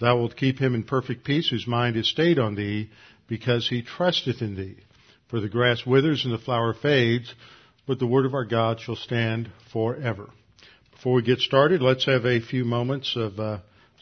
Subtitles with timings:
[0.00, 2.90] Thou wilt keep him in perfect peace whose mind is stayed on thee,
[3.26, 4.76] because he trusteth in thee.
[5.28, 7.34] For the grass withers and the flower fades,
[7.86, 10.30] but the word of our God shall stand forever.
[10.92, 13.58] Before we get started, let's have a few moments of uh,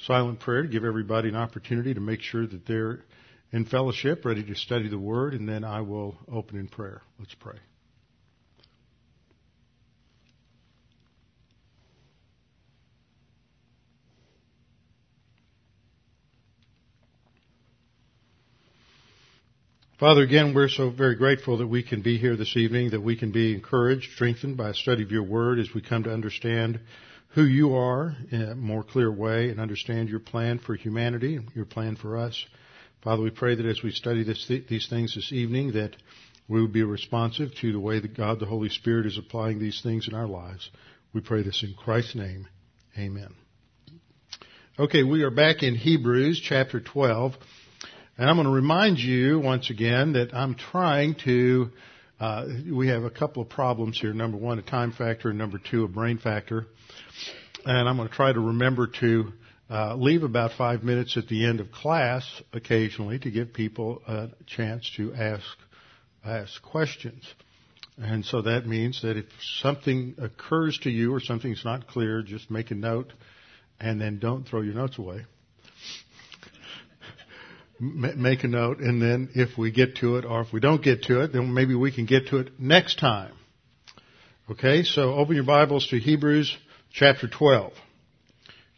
[0.07, 3.01] silent prayer to give everybody an opportunity to make sure that they're
[3.53, 7.03] in fellowship, ready to study the Word, and then I will open in prayer.
[7.19, 7.57] Let's pray.
[19.99, 23.17] Father, again, we're so very grateful that we can be here this evening, that we
[23.17, 26.81] can be encouraged, strengthened by a study of your Word as we come to understand
[27.29, 31.65] who you are in a more clear way and understand your plan for humanity, your
[31.65, 32.45] plan for us.
[33.03, 35.97] Father, we pray that as we study this, these things this evening, that
[36.47, 39.81] we will be responsive to the way that God, the Holy Spirit, is applying these
[39.83, 40.71] things in our lives.
[41.15, 42.47] We pray this in Christ's name.
[42.99, 43.35] Amen.
[44.79, 47.33] Okay, we are back in Hebrews chapter 12.
[48.19, 51.71] And I'm going to remind you once again that I'm trying to,
[52.19, 54.15] uh, we have a couple of problems here.
[54.15, 56.67] Number one, a time factor, and number two, a brain factor.
[57.67, 59.33] And I'm going to try to remember to
[59.69, 64.29] uh, leave about five minutes at the end of class occasionally to give people a
[64.47, 65.45] chance to ask
[66.25, 67.23] ask questions.
[67.99, 69.27] And so that means that if
[69.61, 73.13] something occurs to you or something's not clear, just make a note
[73.79, 75.27] and then don't throw your notes away.
[77.79, 81.05] Make a note and then if we get to it or if we don't get
[81.05, 83.33] to it, then maybe we can get to it next time.
[84.51, 86.57] Okay, so open your Bibles to Hebrews
[86.93, 87.73] chapter 12.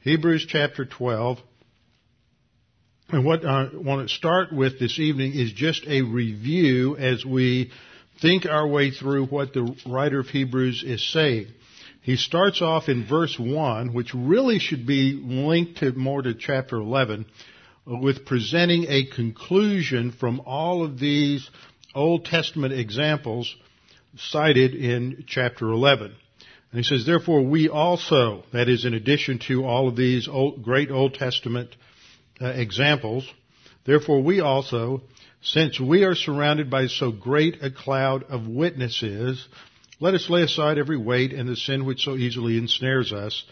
[0.03, 1.39] Hebrews chapter 12.
[3.11, 7.71] And what I want to start with this evening is just a review as we
[8.21, 11.49] think our way through what the writer of Hebrews is saying.
[12.03, 16.77] He starts off in verse 1, which really should be linked to more to chapter
[16.77, 17.27] 11,
[17.89, 21.49] with presenting a conclusion from all of these
[21.95, 23.55] Old Testament examples
[24.17, 26.15] cited in chapter 11.
[26.71, 30.63] And he says, therefore we also, that is in addition to all of these old,
[30.63, 31.75] great Old Testament
[32.41, 33.27] uh, examples,
[33.87, 35.01] therefore we also,
[35.41, 39.49] since we are surrounded by so great a cloud of witnesses,
[39.99, 43.45] let us lay aside every weight and the sin which so easily ensnares us,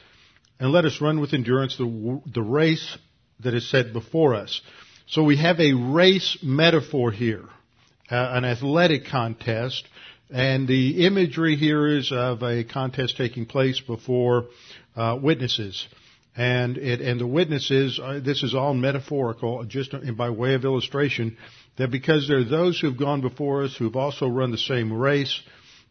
[0.60, 2.98] and let us run with endurance the, the race
[3.40, 4.60] that is set before us.
[5.08, 7.44] So we have a race metaphor here,
[8.10, 9.86] uh, an athletic contest
[10.30, 14.46] and the imagery here is of a contest taking place before
[14.96, 15.86] uh, witnesses.
[16.36, 21.36] And it, and the witnesses, uh, this is all metaphorical, just by way of illustration,
[21.76, 25.40] that because there are those who've gone before us who've also run the same race,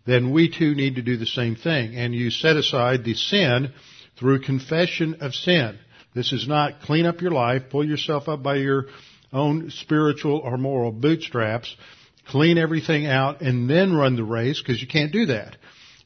[0.05, 1.95] then we too need to do the same thing.
[1.95, 3.71] And you set aside the sin
[4.19, 5.79] through confession of sin.
[6.15, 8.85] This is not clean up your life, pull yourself up by your
[9.31, 11.75] own spiritual or moral bootstraps
[12.27, 15.57] clean everything out, and then run the race, because you can't do that.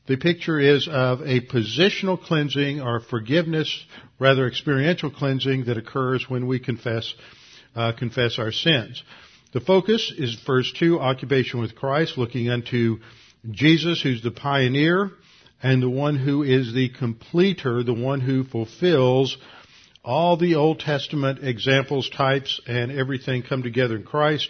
[0.07, 3.85] The picture is of a positional cleansing or forgiveness,
[4.17, 7.13] rather experiential cleansing that occurs when we confess,
[7.75, 9.03] uh, confess our sins.
[9.53, 12.99] The focus is verse 2, occupation with Christ, looking unto
[13.49, 15.11] Jesus, who's the pioneer,
[15.61, 19.37] and the one who is the completer, the one who fulfills
[20.03, 24.49] all the Old Testament examples, types, and everything come together in Christ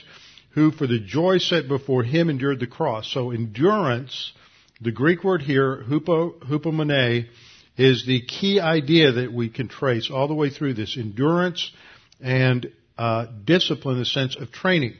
[0.52, 3.12] who for the joy set before him endured the cross.
[3.12, 4.34] So endurance,
[4.82, 7.28] the Greek word here, hupo, hupomone,
[7.78, 10.98] is the key idea that we can trace all the way through this.
[10.98, 11.72] Endurance
[12.20, 14.96] and uh, discipline the sense of training.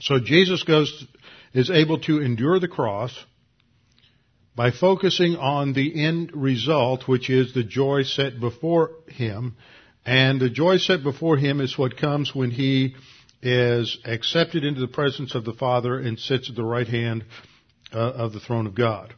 [0.00, 1.06] So Jesus goes,
[1.52, 3.16] is able to endure the cross
[4.56, 9.56] by focusing on the end result, which is the joy set before him,
[10.06, 12.94] And the joy set before him is what comes when he
[13.42, 17.24] is accepted into the presence of the Father and sits at the right hand
[17.92, 19.14] uh, of the throne of God.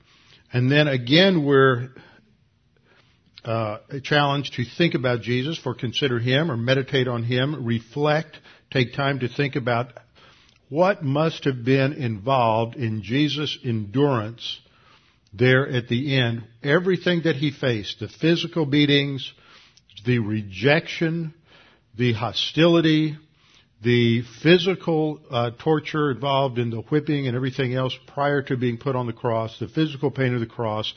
[0.53, 1.91] And then again, we're
[3.45, 8.39] uh, challenged to think about Jesus, for consider him or meditate on him, reflect,
[8.71, 9.93] take time to think about
[10.69, 14.61] what must have been involved in Jesus' endurance
[15.37, 16.45] there at the end.
[16.63, 19.33] Everything that he faced, the physical beatings,
[20.05, 21.35] the rejection,
[21.97, 23.17] the hostility,
[23.83, 28.97] the physical uh, torture involved in the whipping and everything else prior to being put
[28.97, 30.93] on the cross, the physical pain of the cross,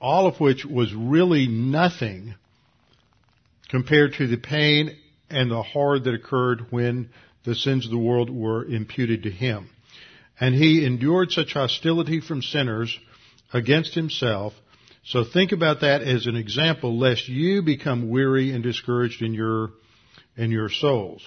[0.00, 2.34] all of which was really nothing
[3.68, 4.96] compared to the pain
[5.30, 7.08] and the horror that occurred when
[7.44, 9.70] the sins of the world were imputed to him.
[10.40, 12.98] And he endured such hostility from sinners
[13.54, 14.52] against himself.
[15.04, 19.70] So think about that as an example, lest you become weary and discouraged in your,
[20.36, 21.26] in your souls.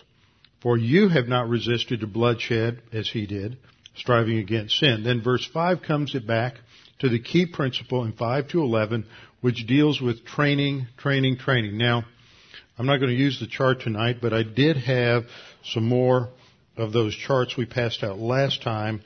[0.61, 3.57] For you have not resisted to bloodshed as he did,
[3.95, 5.03] striving against sin.
[5.03, 6.55] Then verse 5 comes it back
[6.99, 9.05] to the key principle in 5 to 11,
[9.41, 11.77] which deals with training, training, training.
[11.77, 12.03] Now,
[12.77, 15.25] I'm not going to use the chart tonight, but I did have
[15.63, 16.29] some more
[16.75, 19.01] of those charts we passed out last time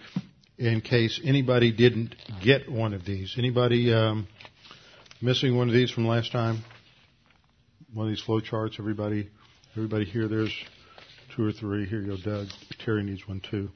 [0.61, 3.33] in case anybody didn't get one of these.
[3.35, 4.27] Anybody um,
[5.19, 6.63] missing one of these from last time?
[7.91, 8.75] One of these flow charts.
[8.77, 9.31] Everybody,
[9.75, 10.27] everybody here.
[10.27, 10.53] There's
[11.35, 11.87] two or three.
[11.87, 12.47] Here you go, Doug.
[12.85, 13.69] Terry needs one too.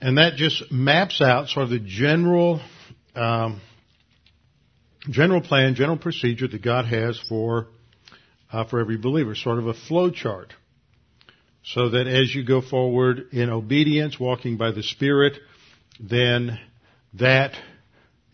[0.00, 2.60] And that just maps out sort of the general,
[3.14, 3.60] um,
[5.08, 7.68] general plan, general procedure that God has for
[8.50, 10.52] uh, for every believer, sort of a flow chart,
[11.66, 15.38] so that as you go forward in obedience, walking by the Spirit,
[15.98, 16.58] then
[17.14, 17.54] that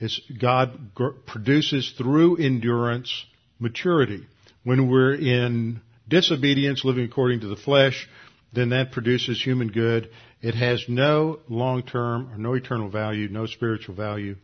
[0.00, 0.90] is God
[1.26, 3.24] produces through endurance
[3.58, 4.26] maturity.
[4.64, 8.06] When we're in disobedience, living according to the flesh,
[8.52, 10.10] then that produces human good.
[10.42, 14.36] It has no long-term or no eternal value, no spiritual value,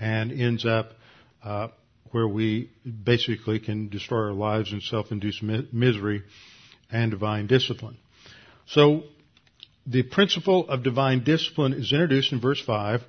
[0.00, 0.92] and ends up
[1.44, 1.68] uh,
[2.10, 2.70] where we
[3.04, 6.22] basically can destroy our lives in self-induced mi- misery
[6.90, 7.98] and divine discipline.
[8.66, 9.04] So
[9.86, 13.02] the principle of divine discipline is introduced in verse 5.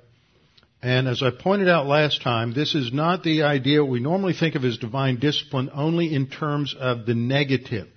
[0.80, 4.54] And as I pointed out last time, this is not the idea we normally think
[4.54, 7.88] of as divine discipline only in terms of the negative,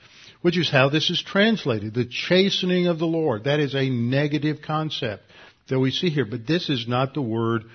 [0.41, 1.93] which is how this is translated.
[1.93, 3.43] The chastening of the Lord.
[3.43, 5.23] That is a negative concept
[5.69, 6.25] that we see here.
[6.25, 7.65] But this is not the word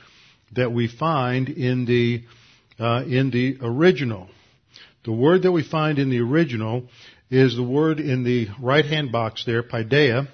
[0.56, 2.24] that we find in the,
[2.80, 4.28] uh, in the original.
[5.04, 6.88] The word that we find in the original
[7.30, 10.28] is the word in the right hand box there, paideia,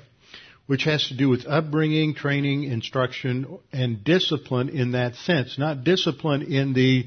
[0.66, 5.58] which has to do with upbringing, training, instruction, and discipline in that sense.
[5.58, 7.06] Not discipline in the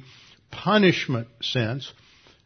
[0.51, 1.91] punishment sense.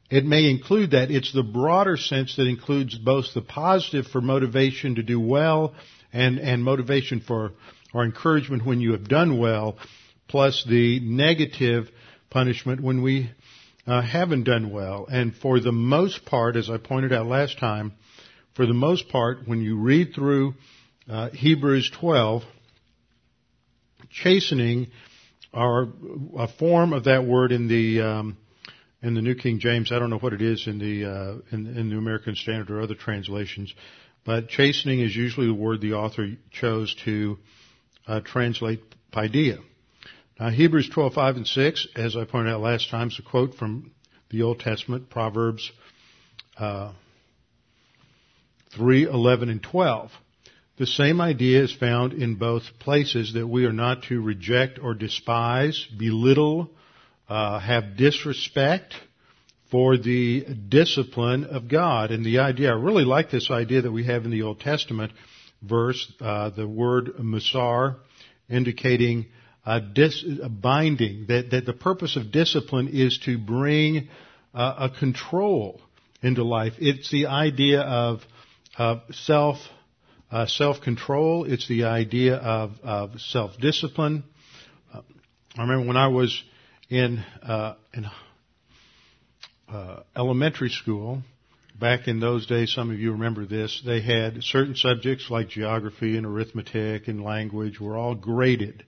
[0.10, 1.12] It may include that.
[1.12, 5.76] It's the broader sense that includes both the positive for motivation to do well
[6.12, 7.52] and, and motivation for,
[7.94, 9.78] or encouragement when you have done well,
[10.28, 11.90] plus the negative
[12.30, 13.30] punishment when we
[13.90, 15.08] uh, haven't done well.
[15.12, 17.94] And for the most part, as I pointed out last time,
[18.54, 20.54] for the most part, when you read through
[21.10, 22.44] uh, Hebrews 12,
[24.12, 24.88] chastening
[25.52, 25.88] are
[26.38, 28.38] a form of that word in the um,
[29.02, 29.92] in the New King James.
[29.92, 32.82] I don't know what it is in the uh, in, in the American Standard or
[32.82, 33.74] other translations,
[34.24, 37.40] but chastening is usually the word the author chose to
[38.08, 39.58] uh, translate paideia.
[40.40, 43.92] Now Hebrews 12:5 and 6, as I pointed out last time, is a quote from
[44.30, 45.70] the Old Testament, Proverbs
[46.58, 46.94] uh,
[48.72, 50.12] 3, 11, and 12.
[50.78, 54.94] The same idea is found in both places that we are not to reject or
[54.94, 56.70] despise, belittle,
[57.28, 58.94] uh, have disrespect
[59.72, 62.12] for the discipline of God.
[62.12, 65.12] And the idea, I really like this idea that we have in the Old Testament
[65.62, 67.98] verse, uh, the word musar,
[68.50, 69.26] indicating
[69.66, 74.10] a, dis, binding, that, that the purpose of discipline is to bring
[74.54, 75.82] uh, a control
[76.22, 76.74] into life.
[76.80, 78.22] It's the idea of,
[78.78, 79.58] of self
[80.32, 81.46] uh, self-control.
[81.46, 84.24] It's the idea of, of self-discipline.
[84.94, 85.02] Uh,
[85.58, 86.44] I remember when I was
[86.90, 88.06] in uh, in
[89.70, 91.22] uh, elementary school.
[91.80, 93.82] Back in those days, some of you remember this.
[93.86, 98.84] They had certain subjects like geography and arithmetic and language were all graded,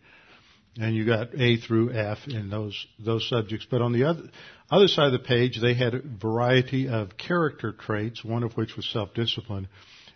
[0.80, 3.68] and you got A through F in those those subjects.
[3.70, 4.24] But on the other
[4.70, 8.76] other side of the page, they had a variety of character traits, one of which
[8.76, 9.68] was self-discipline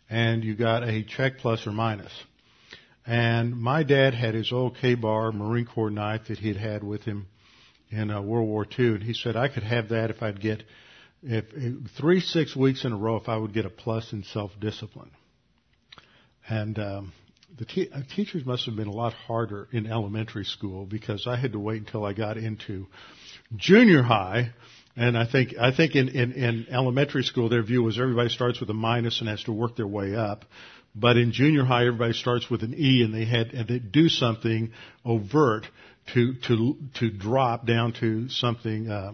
[0.10, 2.12] and you got a check plus or minus.
[3.06, 7.28] And my dad had his old Ka-Bar Marine Corps knife that he'd had with him
[7.90, 10.64] in uh, World War II, and he said I could have that if I'd get
[11.22, 11.46] if,
[11.98, 15.12] three six weeks in a row, if I would get a plus in self discipline,
[16.48, 17.14] and um,
[17.58, 21.38] the te- uh, teachers must have been a lot harder in elementary school because I
[21.38, 22.88] had to wait until I got into
[23.56, 24.52] junior high.
[24.98, 28.60] And I think I think in, in, in elementary school their view was everybody starts
[28.60, 30.46] with a minus and has to work their way up.
[30.96, 34.08] But in junior high everybody starts with an E and they had and they do
[34.08, 34.72] something
[35.04, 35.68] overt
[36.14, 39.14] to to to drop down to something uh,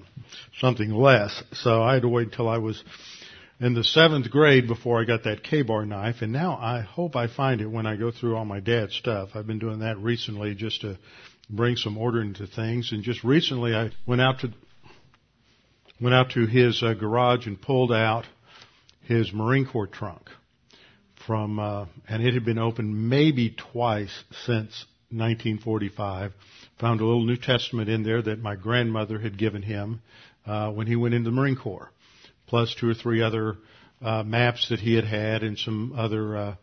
[0.59, 1.43] something less.
[1.53, 2.83] So I had to wait until I was
[3.61, 7.27] in the seventh grade before I got that Ka-Bar knife, and now I hope I
[7.27, 9.29] find it when I go through all my dad's stuff.
[9.35, 10.97] I've been doing that recently just to
[11.47, 14.51] bring some order into things, and just recently I went out to
[16.01, 18.25] went out to his uh, garage and pulled out
[19.03, 20.23] his Marine Corps trunk
[21.27, 26.33] from, uh, and it had been opened maybe twice since 1945.
[26.79, 30.01] Found a little New Testament in there that my grandmother had given him
[30.47, 31.91] uh, when he went into the Marine Corps,
[32.51, 33.55] plus two or three other
[34.01, 36.55] uh, maps that he had had and some other uh,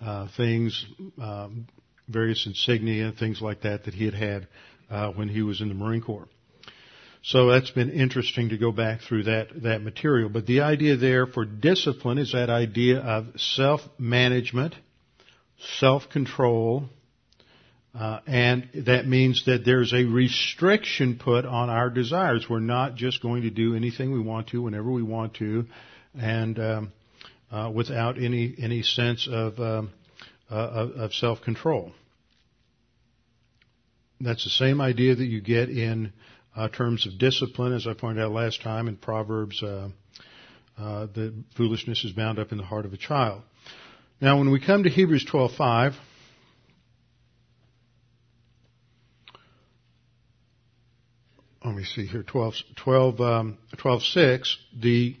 [0.00, 0.86] uh, things,
[1.20, 1.66] um,
[2.08, 4.48] various insignia, and things like that that he had had
[4.90, 6.28] uh, when he was in the Marine Corps.
[7.22, 10.30] So that's been interesting to go back through that, that material.
[10.30, 14.74] But the idea there for discipline is that idea of self-management,
[15.78, 16.88] self-control,
[17.94, 22.46] uh, and that means that there's a restriction put on our desires.
[22.48, 25.66] We're not just going to do anything we want to whenever we want to,
[26.14, 26.92] and um,
[27.52, 29.92] uh, without any any sense of um,
[30.50, 31.92] uh, of self control.
[34.20, 36.12] That's the same idea that you get in
[36.56, 39.88] uh, terms of discipline, as I pointed out last time in Proverbs, uh,
[40.78, 43.42] uh, that foolishness is bound up in the heart of a child.
[44.20, 45.94] Now, when we come to Hebrews 12:5,
[51.64, 55.16] let me see here, 12, 12, um, 12 6, the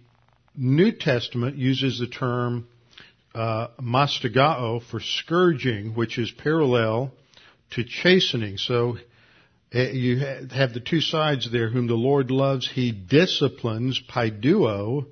[0.56, 2.68] New Testament uses the term
[3.34, 7.12] uh, mastigao for scourging, which is parallel
[7.70, 8.58] to chastening.
[8.58, 8.96] So
[9.74, 11.68] Eh, you have the two sides there.
[11.68, 15.06] Whom the Lord loves, He disciplines, paideuo,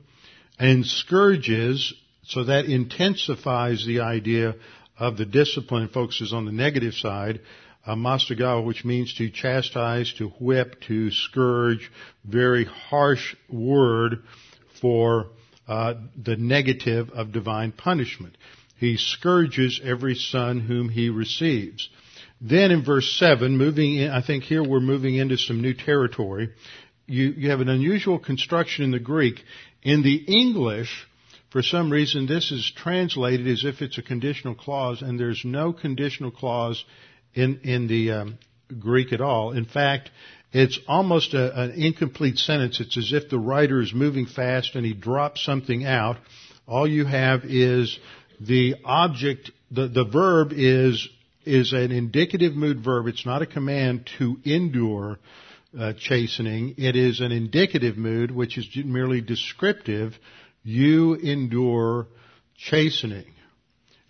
[0.58, 1.92] and scourges.
[2.24, 4.54] So that intensifies the idea
[4.96, 5.88] of the discipline.
[5.88, 7.40] Focuses on the negative side.
[7.84, 11.90] Uh, mastigao, which means to chastise, to whip, to scourge.
[12.24, 14.22] Very harsh word
[14.80, 15.26] for
[15.66, 18.36] uh, the negative of divine punishment.
[18.78, 21.88] He scourges every son whom he receives.
[22.40, 26.50] Then in verse 7, moving in, I think here we're moving into some new territory.
[27.06, 29.40] You, you have an unusual construction in the Greek.
[29.82, 31.06] In the English,
[31.50, 35.72] for some reason, this is translated as if it's a conditional clause, and there's no
[35.72, 36.84] conditional clause
[37.34, 38.38] in, in the um,
[38.78, 39.52] Greek at all.
[39.52, 40.10] In fact,
[40.52, 42.80] it's almost a, an incomplete sentence.
[42.80, 46.16] It's as if the writer is moving fast and he drops something out.
[46.66, 47.98] All you have is
[48.40, 51.08] the object, the, the verb is
[51.44, 53.06] is an indicative mood verb.
[53.08, 55.18] It's not a command to endure
[55.78, 56.74] uh, chastening.
[56.78, 60.14] It is an indicative mood, which is merely descriptive.
[60.62, 62.06] You endure
[62.56, 63.26] chastening.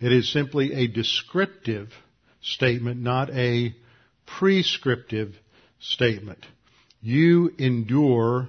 [0.00, 1.88] It is simply a descriptive
[2.42, 3.74] statement, not a
[4.26, 5.34] prescriptive
[5.80, 6.44] statement.
[7.00, 8.48] You endure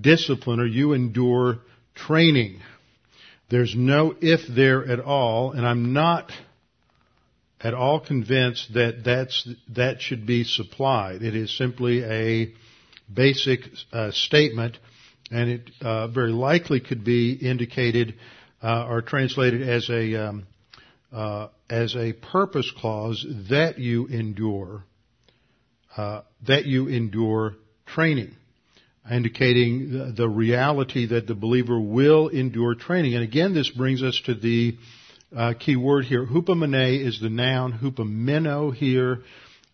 [0.00, 1.58] discipline or you endure
[1.94, 2.60] training.
[3.48, 6.32] There's no if there at all, and I'm not
[7.60, 11.22] at all convinced that that's, that should be supplied.
[11.22, 12.52] It is simply a
[13.12, 13.60] basic
[13.92, 14.78] uh, statement,
[15.30, 18.14] and it uh, very likely could be indicated
[18.62, 20.46] uh, or translated as a um,
[21.12, 24.84] uh, as a purpose clause that you endure
[25.96, 27.54] uh, that you endure
[27.86, 28.36] training,
[29.10, 33.14] indicating the, the reality that the believer will endure training.
[33.14, 34.76] And again, this brings us to the
[35.34, 36.26] uh, key word here.
[36.26, 37.78] Hupomone is the noun.
[37.78, 39.22] Hupomeno here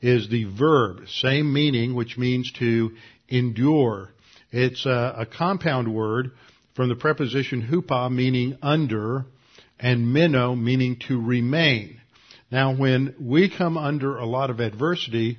[0.01, 1.09] is the verb.
[1.09, 2.93] Same meaning, which means to
[3.29, 4.11] endure.
[4.53, 6.31] It's a, a compound word
[6.77, 9.27] from the preposition hupo, meaning under,
[9.83, 12.01] and meno, meaning to remain.
[12.51, 15.39] Now, when we come under a lot of adversity,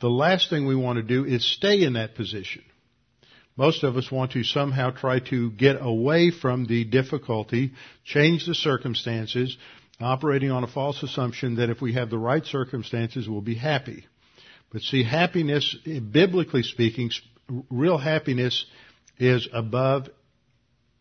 [0.00, 2.62] the last thing we want to do is stay in that position.
[3.56, 7.72] Most of us want to somehow try to get away from the difficulty,
[8.04, 9.56] change the circumstances,
[10.00, 14.06] operating on a false assumption that if we have the right circumstances, we'll be happy.
[14.72, 17.10] But see, happiness, biblically speaking,
[17.70, 18.64] real happiness
[19.18, 20.08] is above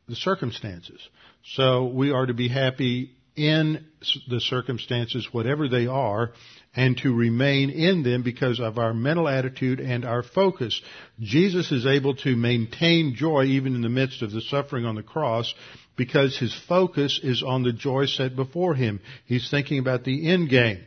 [0.07, 0.99] the circumstances.
[1.43, 3.85] So we are to be happy in
[4.29, 6.31] the circumstances, whatever they are,
[6.75, 10.81] and to remain in them because of our mental attitude and our focus.
[11.19, 15.03] Jesus is able to maintain joy even in the midst of the suffering on the
[15.03, 15.53] cross
[15.95, 18.99] because his focus is on the joy set before him.
[19.25, 20.83] He's thinking about the end game.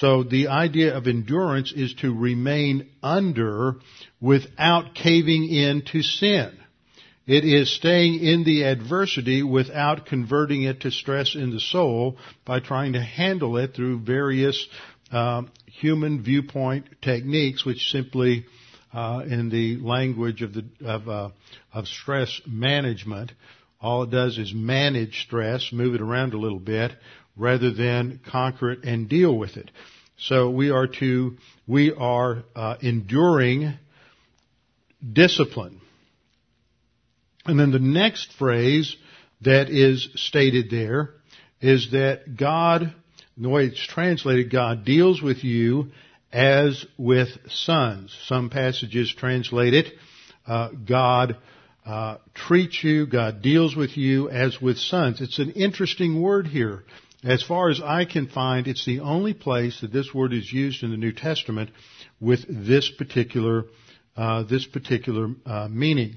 [0.00, 3.76] So the idea of endurance is to remain under
[4.20, 6.58] without caving in to sin.
[7.28, 12.16] It is staying in the adversity without converting it to stress in the soul
[12.46, 14.66] by trying to handle it through various
[15.12, 18.46] uh, human viewpoint techniques, which simply,
[18.94, 21.28] uh, in the language of the of, uh,
[21.74, 23.32] of stress management,
[23.78, 26.92] all it does is manage stress, move it around a little bit,
[27.36, 29.70] rather than conquer it and deal with it.
[30.16, 33.74] So we are to we are uh, enduring
[35.12, 35.82] discipline.
[37.48, 38.94] And then the next phrase
[39.40, 41.14] that is stated there
[41.60, 42.92] is that God,
[43.36, 45.90] the way it's translated, God deals with you
[46.30, 48.16] as with sons.
[48.26, 49.94] Some passages translate it,
[50.46, 51.38] uh, God
[51.86, 55.22] uh, treats you, God deals with you as with sons.
[55.22, 56.84] It's an interesting word here.
[57.24, 60.82] As far as I can find, it's the only place that this word is used
[60.82, 61.70] in the New Testament
[62.20, 63.64] with this particular
[64.16, 66.16] uh, this particular uh, meaning.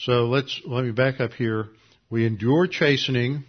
[0.00, 1.68] So let's let me back up here.
[2.10, 3.44] We endure chastening,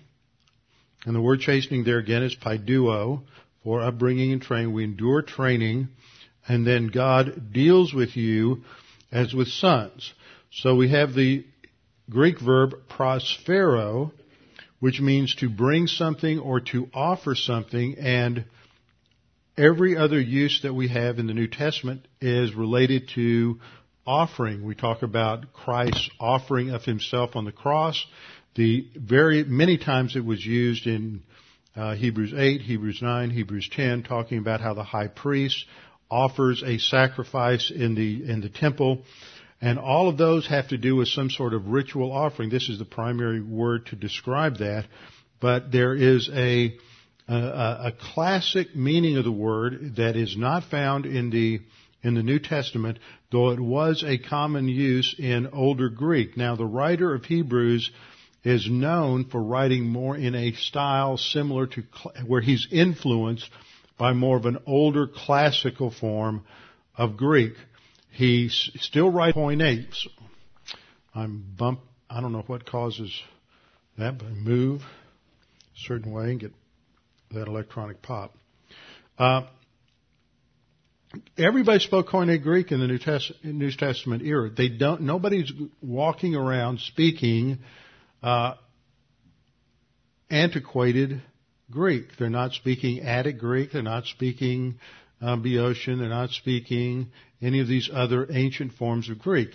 [1.05, 3.23] and the word chastening there again is paideuo
[3.65, 4.71] for upbringing and training.
[4.71, 5.89] We endure training,
[6.47, 8.63] and then God deals with you
[9.11, 10.13] as with sons.
[10.51, 11.45] So we have the
[12.09, 14.13] Greek verb prosphero,
[14.79, 18.45] which means to bring something or to offer something, and
[19.57, 23.59] every other use that we have in the New Testament is related to
[24.07, 24.63] offering.
[24.63, 28.03] We talk about Christ's offering of himself on the cross.
[28.55, 31.21] The very many times it was used in
[31.75, 35.65] uh, Hebrews 8, Hebrews 9, Hebrews 10, talking about how the high priest
[36.09, 39.03] offers a sacrifice in the in the temple,
[39.61, 42.49] and all of those have to do with some sort of ritual offering.
[42.49, 44.85] This is the primary word to describe that,
[45.39, 46.77] but there is a
[47.27, 51.59] a, a classic meaning of the word that is not found in the
[52.07, 52.99] in the New Testament,
[53.33, 56.37] though it was a common use in older Greek.
[56.37, 57.91] Now, the writer of Hebrews
[58.45, 61.83] is known for writing more in a style similar to
[62.25, 63.49] where he's influenced
[63.97, 66.45] by more of an older classical form
[66.95, 67.55] of Greek.
[68.11, 69.85] He still writes koine.
[71.13, 71.81] I'm bump.
[72.09, 73.11] I don't know what causes
[73.97, 76.53] that, but I move a certain way and get
[77.31, 78.33] that electronic pop.
[79.19, 79.41] Uh,
[81.37, 84.49] everybody spoke Koine Greek in the New, Test, New, Testament era.
[84.49, 85.01] They don't.
[85.01, 87.59] Nobody's walking around speaking
[88.21, 88.55] uh,
[90.29, 91.21] antiquated
[91.71, 92.09] Greek.
[92.17, 93.71] They're not speaking Attic Greek.
[93.71, 94.79] They're not speaking
[95.21, 95.99] uh, Boeotian.
[95.99, 99.51] They're not speaking any of these other ancient forms of Greek.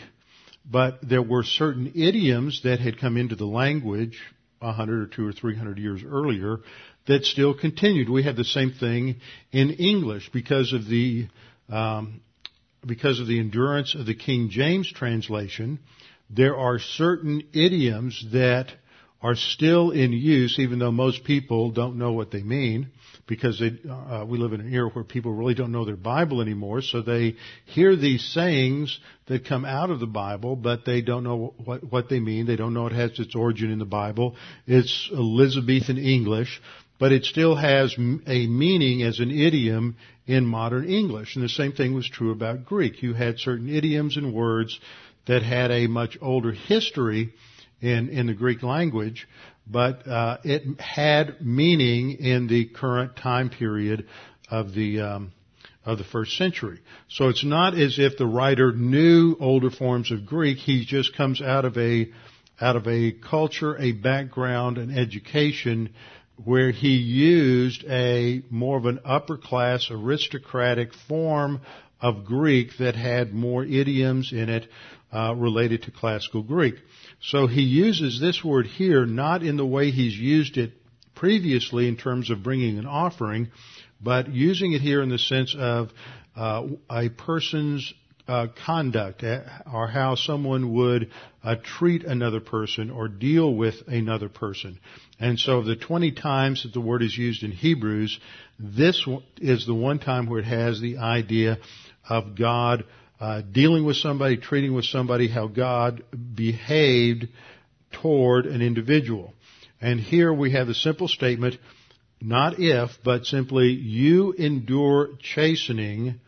[0.64, 4.18] But there were certain idioms that had come into the language
[4.60, 6.58] a hundred or two or three hundred years earlier
[7.06, 8.08] that still continued.
[8.08, 9.16] We had the same thing
[9.50, 11.28] in English because of the
[11.68, 12.20] um,
[12.86, 15.78] because of the endurance of the King James translation.
[16.28, 18.72] There are certain idioms that
[19.22, 22.88] are still in use, even though most people don't know what they mean,
[23.28, 26.42] because they, uh, we live in an era where people really don't know their Bible
[26.42, 27.36] anymore, so they
[27.66, 32.08] hear these sayings that come out of the Bible, but they don't know what, what
[32.08, 32.46] they mean.
[32.46, 34.34] They don't know it has its origin in the Bible.
[34.66, 36.60] It's Elizabethan English,
[37.02, 41.34] but it still has a meaning as an idiom in modern English.
[41.34, 43.02] And the same thing was true about Greek.
[43.02, 44.78] You had certain idioms and words
[45.26, 47.34] that had a much older history
[47.80, 49.26] in, in the Greek language,
[49.66, 54.06] but uh, it had meaning in the current time period
[54.48, 55.32] of the um,
[55.84, 56.78] of the first century.
[57.08, 60.58] So it's not as if the writer knew older forms of Greek.
[60.58, 62.12] He just comes out of a
[62.60, 65.90] out of a culture, a background, an education
[66.36, 71.60] where he used a more of an upper class aristocratic form
[72.00, 74.68] of Greek that had more idioms in it
[75.12, 76.74] uh, related to classical Greek.
[77.20, 80.72] So he uses this word here not in the way he's used it
[81.14, 83.50] previously in terms of bringing an offering,
[84.00, 85.90] but using it here in the sense of
[86.34, 87.92] uh, a person's
[88.26, 89.40] uh, conduct uh,
[89.72, 91.10] or how someone would
[91.44, 94.78] uh, treat another person or deal with another person.
[95.22, 98.18] And so the 20 times that the word is used in Hebrews,
[98.58, 99.06] this
[99.36, 101.58] is the one time where it has the idea
[102.08, 102.84] of God
[103.20, 106.02] uh, dealing with somebody, treating with somebody, how God
[106.34, 107.28] behaved
[107.92, 109.32] toward an individual.
[109.80, 111.56] And here we have the simple statement,
[112.20, 116.18] not if, but simply you endure chastening,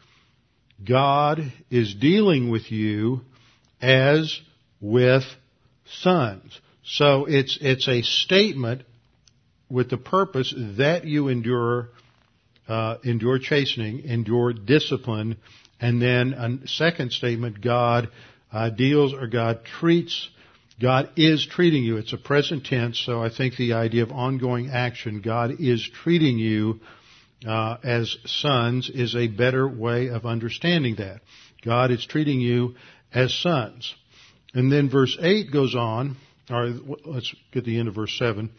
[0.85, 3.23] God is dealing with you
[3.83, 4.41] as
[4.81, 5.25] with
[5.85, 6.61] sons.
[6.87, 8.83] So it's, it's a statement
[9.71, 11.89] with the purpose that you endure,
[12.69, 15.39] uh, endure chastening, endure discipline,
[15.81, 18.09] and then a second statement, God
[18.53, 20.29] uh, deals or God treats,
[20.81, 21.97] God is treating you.
[21.97, 26.39] It's a present tense, so I think the idea of ongoing action, God is treating
[26.39, 26.81] you
[27.47, 31.21] uh, as sons, is a better way of understanding that.
[31.65, 32.75] God is treating you
[33.13, 33.95] as sons.
[34.53, 36.17] And then verse 8 goes on,
[36.51, 36.73] or
[37.05, 38.51] let's get the end of verse 7.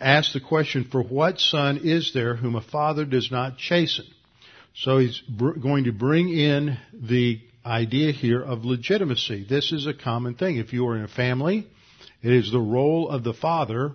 [0.00, 4.06] Ask the question, for what son is there whom a father does not chasten?
[4.74, 9.46] So he's br- going to bring in the idea here of legitimacy.
[9.48, 10.56] This is a common thing.
[10.56, 11.68] If you are in a family,
[12.22, 13.92] it is the role of the father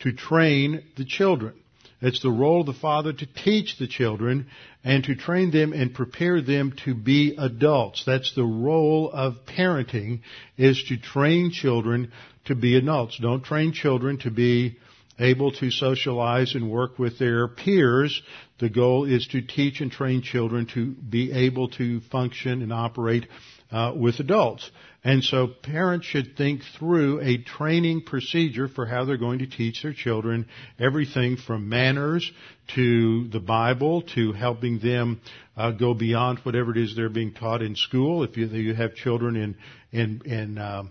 [0.00, 1.54] to train the children.
[2.00, 4.46] It's the role of the father to teach the children
[4.84, 8.04] and to train them and prepare them to be adults.
[8.06, 10.20] That's the role of parenting
[10.56, 12.12] is to train children
[12.44, 13.18] to be adults.
[13.18, 14.76] Don't train children to be
[15.18, 18.22] able to socialize and work with their peers.
[18.60, 23.26] The goal is to teach and train children to be able to function and operate
[23.70, 24.70] uh, with adults.
[25.04, 29.82] And so parents should think through a training procedure for how they're going to teach
[29.82, 30.46] their children
[30.78, 32.30] everything from manners
[32.74, 35.20] to the Bible to helping them
[35.56, 38.24] uh, go beyond whatever it is they're being taught in school.
[38.24, 39.56] If you, you have children in
[39.92, 40.84] in in uh,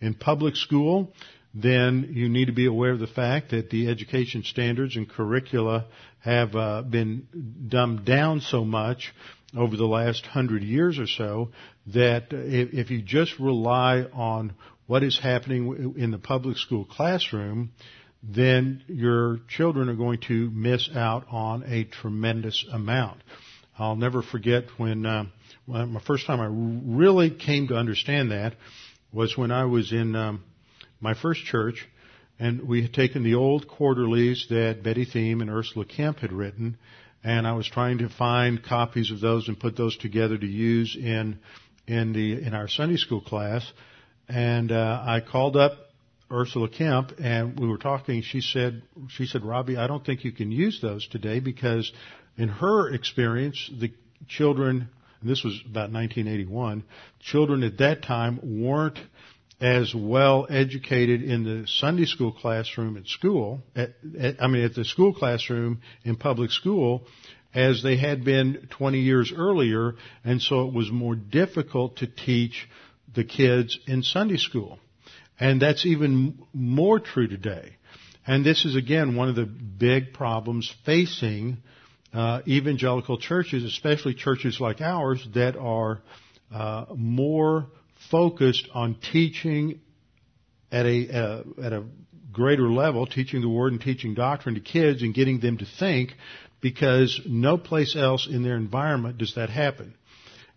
[0.00, 1.12] in public school,
[1.54, 5.86] then you need to be aware of the fact that the education standards and curricula
[6.20, 7.26] have uh, been
[7.68, 9.12] dumbed down so much
[9.56, 11.50] over the last hundred years or so
[11.88, 14.54] that if, you just rely on
[14.86, 17.72] what is happening in the public school classroom,
[18.22, 23.22] then your children are going to miss out on a tremendous amount.
[23.78, 25.24] I'll never forget when, uh,
[25.66, 26.48] my first time I
[26.96, 28.54] really came to understand that
[29.12, 30.44] was when I was in um,
[31.00, 31.86] my first church,
[32.38, 36.78] and we had taken the old quarterlies that Betty Thiem and Ursula Kemp had written,
[37.24, 40.94] and I was trying to find copies of those and put those together to use
[40.94, 41.38] in
[41.86, 43.70] in the in our Sunday school class.
[44.28, 45.72] And uh, I called up
[46.30, 48.22] Ursula Kemp, and we were talking.
[48.22, 51.90] She said, "She said, Robbie, I don't think you can use those today because,
[52.36, 53.92] in her experience, the
[54.28, 54.88] children."
[55.20, 56.84] And this was about 1981.
[57.20, 58.98] Children at that time weren't
[59.60, 64.74] as well educated in the Sunday school classroom at school, at, at, I mean at
[64.74, 67.06] the school classroom in public school,
[67.54, 72.68] as they had been 20 years earlier, and so it was more difficult to teach
[73.14, 74.78] the kids in Sunday school.
[75.38, 77.76] And that's even more true today.
[78.26, 81.58] And this is again one of the big problems facing
[82.12, 86.00] uh, evangelical churches, especially churches like ours that are
[86.52, 87.66] uh, more
[88.10, 89.80] focused on teaching
[90.70, 91.84] at a, uh, at a
[92.32, 96.14] greater level, teaching the Word and teaching doctrine to kids and getting them to think
[96.60, 99.94] because no place else in their environment does that happen.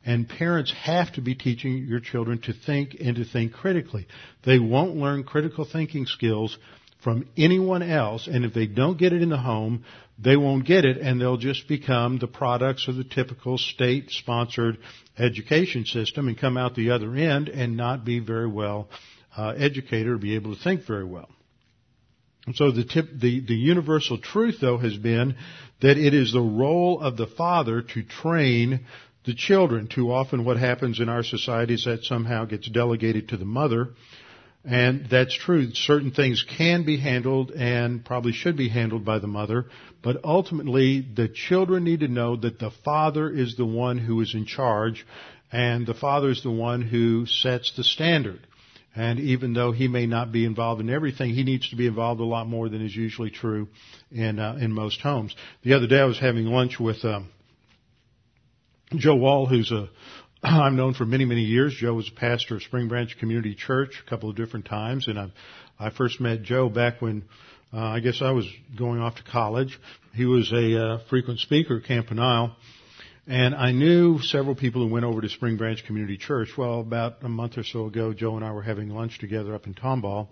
[0.06, 4.08] And parents have to be teaching your children to think and to think critically.
[4.46, 6.58] They won't learn critical thinking skills
[7.04, 9.86] from anyone else, and if they don't get it in the home,
[10.20, 14.78] they won't get it, and they'll just become the products of the typical state-sponsored
[15.18, 18.90] education system and come out the other end and not be very well
[19.38, 21.30] uh, educated or be able to think very well.
[22.48, 25.36] And so the, tip, the, the universal truth, though, has been
[25.82, 28.86] that it is the role of the father to train
[29.26, 29.88] the children.
[29.88, 33.90] Too often, what happens in our society is that somehow gets delegated to the mother
[34.66, 35.72] and that's true.
[35.74, 39.68] Certain things can be handled and probably should be handled by the mother,
[40.04, 44.34] but ultimately the children need to know that the father is the one who is
[44.34, 45.06] in charge
[45.52, 48.46] and the father is the one who sets the standard.
[48.96, 52.20] And even though he may not be involved in everything, he needs to be involved
[52.20, 53.68] a lot more than is usually true
[54.12, 55.36] in uh, in most homes.
[55.64, 57.30] The other day I was having lunch with um,
[58.96, 59.90] Joe Wall, who's a
[60.44, 61.74] I've known for many, many years.
[61.74, 65.18] Joe was a pastor of Spring Branch Community Church a couple of different times, and
[65.18, 65.32] I,
[65.80, 67.24] I first met Joe back when
[67.74, 68.48] uh, I guess I was
[68.78, 69.80] going off to college.
[70.14, 72.52] He was a uh, frequent speaker at Camp Peniel,
[73.26, 76.50] and I knew several people who went over to Spring Branch Community Church.
[76.56, 79.66] Well, about a month or so ago, Joe and I were having lunch together up
[79.66, 80.28] in Tomball,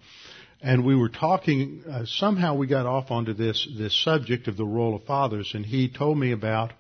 [0.61, 1.83] and we were talking.
[1.89, 5.65] Uh, somehow we got off onto this this subject of the role of fathers, and
[5.65, 6.73] he told me about.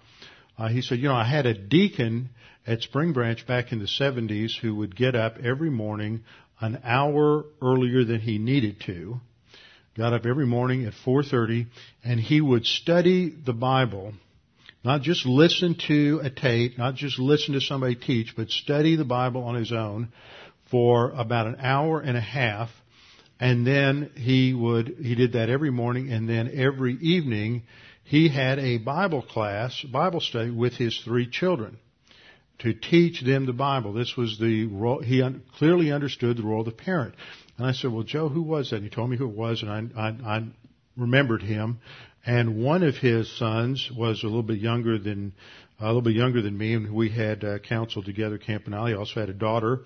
[0.57, 2.29] Uh, he said, you know, I had a deacon
[2.65, 6.23] at Spring Branch back in the 70s who would get up every morning
[6.59, 9.19] an hour earlier than he needed to
[9.97, 11.67] got up every morning at 4.30
[12.03, 14.13] and he would study the Bible,
[14.83, 19.05] not just listen to a tape, not just listen to somebody teach, but study the
[19.05, 20.11] Bible on his own
[20.69, 22.69] for about an hour and a half.
[23.39, 27.63] And then he would, he did that every morning and then every evening
[28.05, 31.77] he had a Bible class, Bible study with his three children
[32.59, 33.93] to teach them the Bible.
[33.93, 37.15] This was the role, he un, clearly understood the role of the parent.
[37.57, 38.77] And I said, well, Joe, who was that?
[38.77, 40.43] And he told me who it was, and I, I, I
[40.95, 41.79] remembered him.
[42.25, 45.33] And one of his sons was a little bit younger than,
[45.79, 48.85] a little bit younger than me, and we had uh, counseled together Camp Peniel.
[48.85, 49.81] He also had a daughter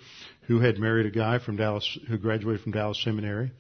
[0.47, 3.51] who had married a guy from Dallas, who graduated from Dallas Seminary,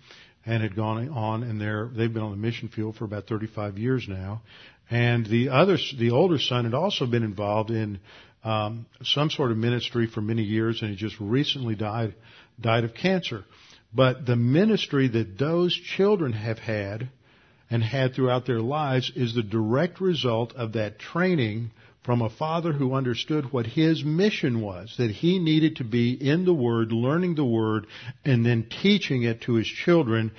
[0.49, 3.77] and had gone on, and they're, they've been on the mission field for about 35
[3.77, 4.41] years now.
[4.89, 7.99] And the other, the older son had also been involved in
[8.43, 12.15] um, some sort of ministry for many years, and he just recently died
[12.59, 13.45] died of cancer.
[13.93, 17.09] But the ministry that those children have had
[17.69, 21.71] and had throughout their lives is the direct result of that training
[22.03, 26.45] from a father who understood what his mission was, that he needed to be in
[26.45, 27.85] the Word, learning the Word,
[28.25, 30.31] and then teaching it to his children,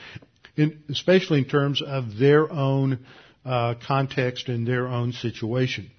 [0.56, 2.98] in, especially in terms of their own
[3.44, 5.90] uh, context and their own situation.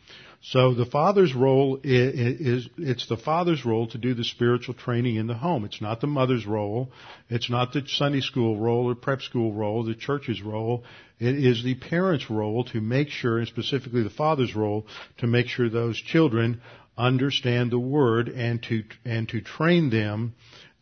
[0.44, 5.18] So the father's role is, is, it's the father's role to do the spiritual training
[5.18, 5.66] in the home.
[5.66, 6.92] It's not the mother's role.
[7.30, 10.84] It's not the Sunday school role or prep school role, the church's role.
[11.20, 14.88] It is the parent's role to make sure, and specifically the father's role,
[15.20, 16.62] to make sure those children
[16.98, 20.34] understand the word and to, and to train them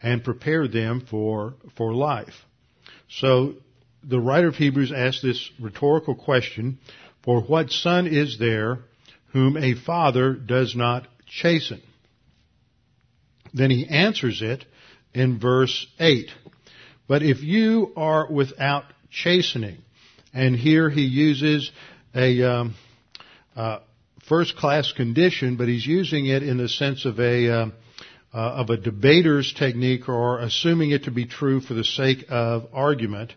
[0.01, 2.45] and prepare them for, for life.
[3.09, 3.55] So
[4.03, 6.79] the writer of Hebrews asks this rhetorical question,
[7.23, 8.79] for what son is there
[9.33, 11.81] whom a father does not chasten.
[13.53, 14.65] Then he answers it
[15.13, 16.29] in verse 8.
[17.07, 19.79] But if you are without chastening,
[20.33, 21.71] and here he uses
[22.13, 22.75] a um,
[23.55, 23.79] uh,
[24.27, 27.65] first class condition, but he's using it in the sense of a uh,
[28.31, 32.67] uh, of a debater's technique or assuming it to be true for the sake of
[32.73, 33.33] argument.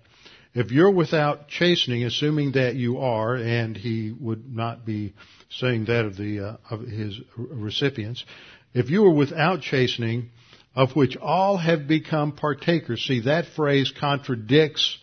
[0.54, 5.14] If you're without chastening, assuming that you are, and he would not be
[5.48, 8.24] saying that of the uh, of his recipients,
[8.74, 10.30] if you are without chastening,
[10.74, 13.04] of which all have become partakers.
[13.06, 14.98] See, that phrase contradicts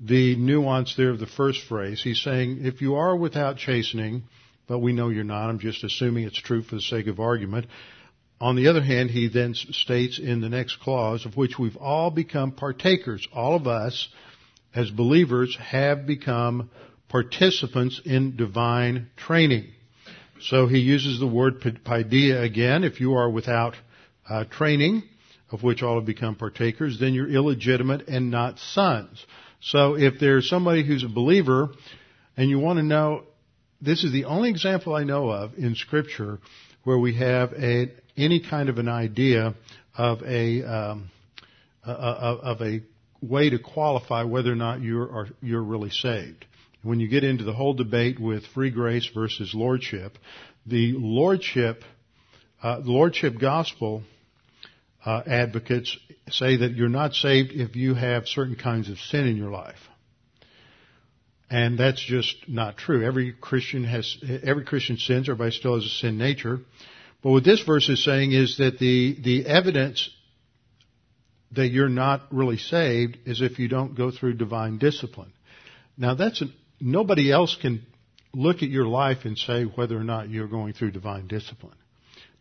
[0.00, 2.02] the nuance there of the first phrase.
[2.02, 4.24] He's saying, if you are without chastening,
[4.66, 7.66] but we know you're not, I'm just assuming it's true for the sake of argument.
[8.40, 12.10] On the other hand, he then states in the next clause, of which we've all
[12.10, 13.26] become partakers.
[13.32, 14.08] All of us,
[14.74, 16.70] as believers have become
[17.08, 19.66] participants in divine training.
[20.40, 22.82] So he uses the word paideia again.
[22.82, 23.74] If you are without
[24.28, 25.02] uh, training,
[25.50, 29.24] of which all have become partakers, then you're illegitimate and not sons.
[29.60, 31.68] So if there's somebody who's a believer
[32.36, 33.24] and you want to know,
[33.80, 36.38] this is the only example I know of in scripture
[36.82, 39.54] where we have a, any kind of an idea
[39.96, 41.10] of a, um,
[41.84, 42.80] of a
[43.22, 46.44] way to qualify whether or not you're, are, you're really saved.
[46.82, 50.18] When you get into the whole debate with free grace versus lordship,
[50.66, 51.84] the lordship,
[52.62, 54.02] uh, the lordship gospel
[55.04, 55.96] uh, advocates
[56.30, 59.78] say that you're not saved if you have certain kinds of sin in your life.
[61.50, 63.04] And that's just not true.
[63.04, 66.60] Every Christian has, every Christian sins, everybody still has a sin nature.
[67.22, 70.08] But what this verse is saying is that the, the evidence
[71.54, 75.32] that you're not really saved is if you don't go through divine discipline.
[75.96, 77.86] Now that's an, nobody else can
[78.34, 81.76] look at your life and say whether or not you're going through divine discipline.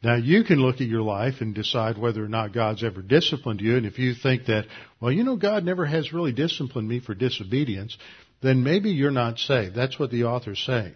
[0.03, 3.61] Now you can look at your life and decide whether or not God's ever disciplined
[3.61, 4.65] you, and if you think that,
[4.99, 7.97] well, you know, God never has really disciplined me for disobedience,
[8.41, 9.75] then maybe you're not saved.
[9.75, 10.93] That's what the author's saying.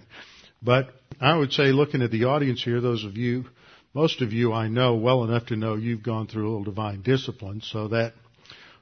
[0.61, 0.89] But
[1.21, 3.45] I would say looking at the audience here, those of you
[3.95, 7.01] most of you I know well enough to know you've gone through a little divine
[7.01, 8.13] discipline, so that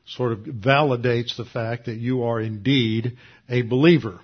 [0.05, 4.19] sort of validates the fact that you are indeed a believer.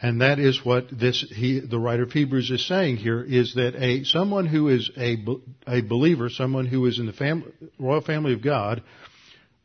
[0.00, 3.74] And that is what this, he, the writer of Hebrews is saying here, is that
[3.76, 5.16] a, someone who is a,
[5.66, 8.82] a believer, someone who is in the family, royal family of God,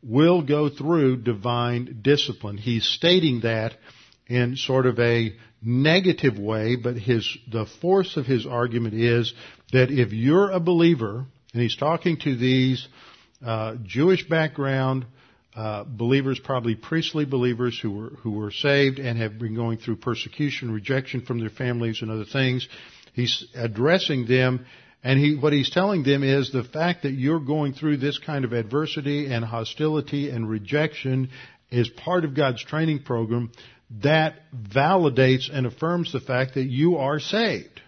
[0.02, 2.56] will go through divine discipline.
[2.56, 3.74] He's stating that
[4.26, 9.32] in sort of a negative way, but his, the force of his argument is
[9.72, 12.86] that if you're a believer, and he's talking to these
[13.44, 15.06] uh, Jewish background
[15.54, 19.96] uh, believers, probably priestly believers who were who were saved and have been going through
[19.96, 22.66] persecution, rejection from their families, and other things.
[23.12, 24.64] He's addressing them,
[25.04, 28.46] and he what he's telling them is the fact that you're going through this kind
[28.46, 31.28] of adversity and hostility and rejection
[31.70, 33.50] is part of God's training program
[34.00, 37.80] that validates and affirms the fact that you are saved.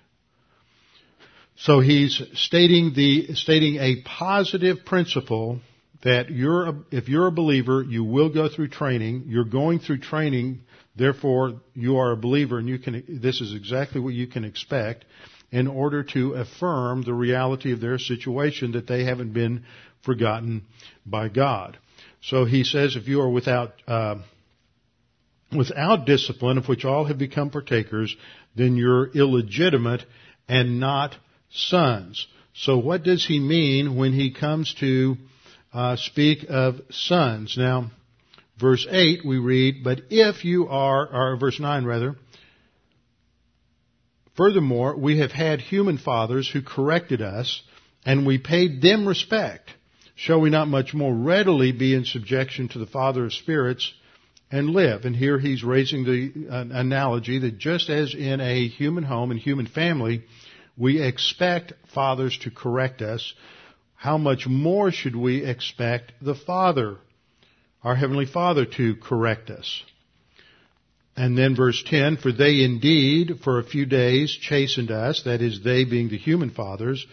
[1.56, 5.60] So he's stating the, stating a positive principle
[6.02, 9.24] that you're, a, if you're a believer, you will go through training.
[9.26, 10.60] You're going through training,
[10.96, 15.04] therefore you are a believer and you can, this is exactly what you can expect
[15.50, 19.64] in order to affirm the reality of their situation that they haven't been
[20.02, 20.64] forgotten
[21.06, 21.78] by God.
[22.20, 24.16] So he says if you are without, uh,
[25.52, 28.14] without discipline, of which all have become partakers,
[28.54, 30.04] then you're illegitimate
[30.48, 31.16] and not
[31.50, 32.26] sons.
[32.54, 35.16] So what does he mean when he comes to
[35.72, 37.56] uh, speak of sons?
[37.58, 37.90] Now,
[38.58, 42.16] verse 8 we read, but if you are, or verse 9 rather,
[44.36, 47.62] furthermore, we have had human fathers who corrected us,
[48.04, 49.70] and we paid them respect.
[50.14, 53.92] Shall we not much more readily be in subjection to the Father of spirits
[54.50, 55.04] and live?
[55.04, 59.40] And here he's raising the uh, analogy that just as in a human home and
[59.40, 60.24] human family,
[60.76, 63.34] we expect fathers to correct us.
[63.94, 66.96] How much more should we expect the Father,
[67.82, 69.82] our Heavenly Father, to correct us?
[71.16, 75.62] And then verse 10, for they indeed for a few days chastened us, that is
[75.62, 77.06] they being the human fathers,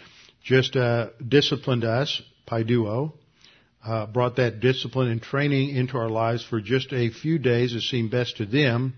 [0.43, 3.13] just uh, disciplined us, paideuo,
[3.85, 7.83] uh, brought that discipline and training into our lives for just a few days as
[7.83, 8.93] seemed best to them.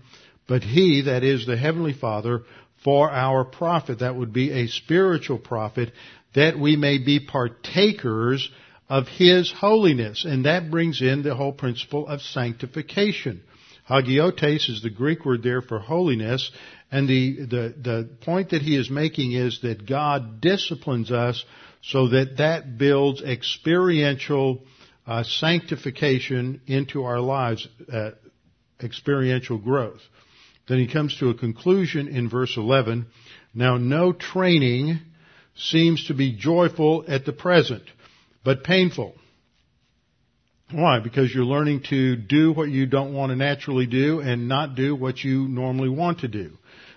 [0.46, 2.42] But he, that is the Heavenly Father,
[2.82, 4.00] for our profit.
[4.00, 5.92] That would be a spiritual profit
[6.34, 8.50] that we may be partakers
[8.88, 10.24] of His holiness.
[10.24, 13.42] And that brings in the whole principle of sanctification.
[13.88, 16.50] Hagiotes is the Greek word there for holiness.
[16.90, 21.44] And the, the, the point that he is making is that God disciplines us
[21.82, 24.62] so that that builds experiential
[25.06, 28.10] uh, sanctification into our lives, uh,
[28.82, 30.00] experiential growth.
[30.68, 33.06] Then he comes to a conclusion in verse 11.
[33.54, 35.00] Now no training
[35.56, 37.84] seems to be joyful at the present,
[38.44, 39.14] but painful.
[40.72, 40.98] Why?
[40.98, 44.96] Because you're learning to do what you don't want to naturally do and not do
[44.96, 46.52] what you normally want to do.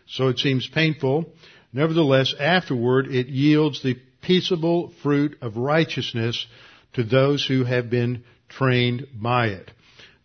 [0.08, 1.26] So it seems painful.
[1.74, 6.48] Nevertheless, afterward, it yields the peaceable fruit of righteousness
[6.93, 9.71] to those who have been trained by it.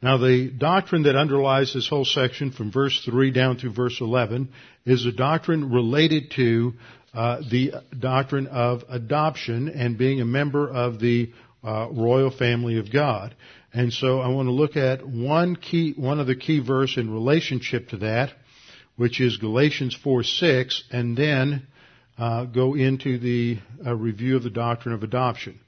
[0.02, 4.48] Now the doctrine that underlies this whole section from verse 3 down to verse 11
[4.84, 6.74] is a doctrine related to
[7.14, 11.30] uh, the doctrine of adoption and being a member of the
[11.62, 13.36] uh, royal family of God.
[13.72, 17.10] And so I want to look at one key, one of the key verse in
[17.10, 18.32] relationship to that,
[18.96, 21.66] which is Galatians 4, 6, and then
[22.18, 25.58] uh, go into the uh, review of the doctrine of adoption.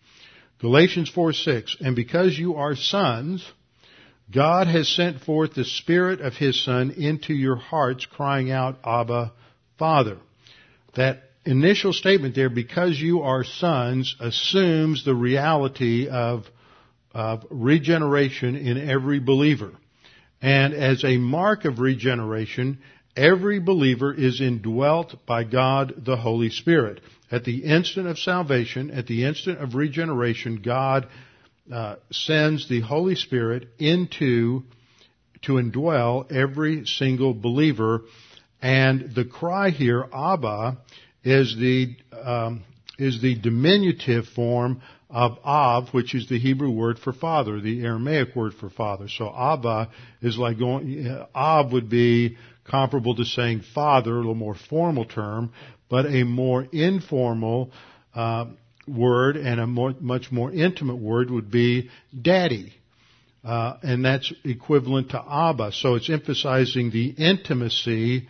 [0.60, 3.44] Galatians 4, 6, and because you are sons,
[4.32, 9.32] God has sent forth the Spirit of His Son into your hearts, crying out, Abba,
[9.78, 10.18] Father.
[10.94, 16.44] That initial statement there, because you are sons, assumes the reality of,
[17.12, 19.72] of regeneration in every believer.
[20.40, 22.78] And as a mark of regeneration,
[23.16, 27.00] every believer is indwelt by God the Holy Spirit.
[27.30, 31.08] At the instant of salvation, at the instant of regeneration, God
[31.72, 34.62] uh, sends the Holy Spirit into
[35.42, 38.02] to indwell every single believer.
[38.60, 40.78] And the cry here, Abba,
[41.22, 42.64] is the um,
[42.98, 48.34] is the diminutive form of Av, which is the Hebrew word for father, the Aramaic
[48.34, 49.08] word for father.
[49.08, 49.90] So Abba
[50.22, 51.08] is like going.
[51.34, 55.52] Av would be comparable to saying father, a little more formal term,
[55.88, 57.70] but a more informal.
[58.14, 58.46] Uh,
[58.86, 62.72] word and a more, much more intimate word would be daddy.
[63.42, 65.72] Uh, and that's equivalent to Abba.
[65.72, 68.28] So it's emphasizing the intimacy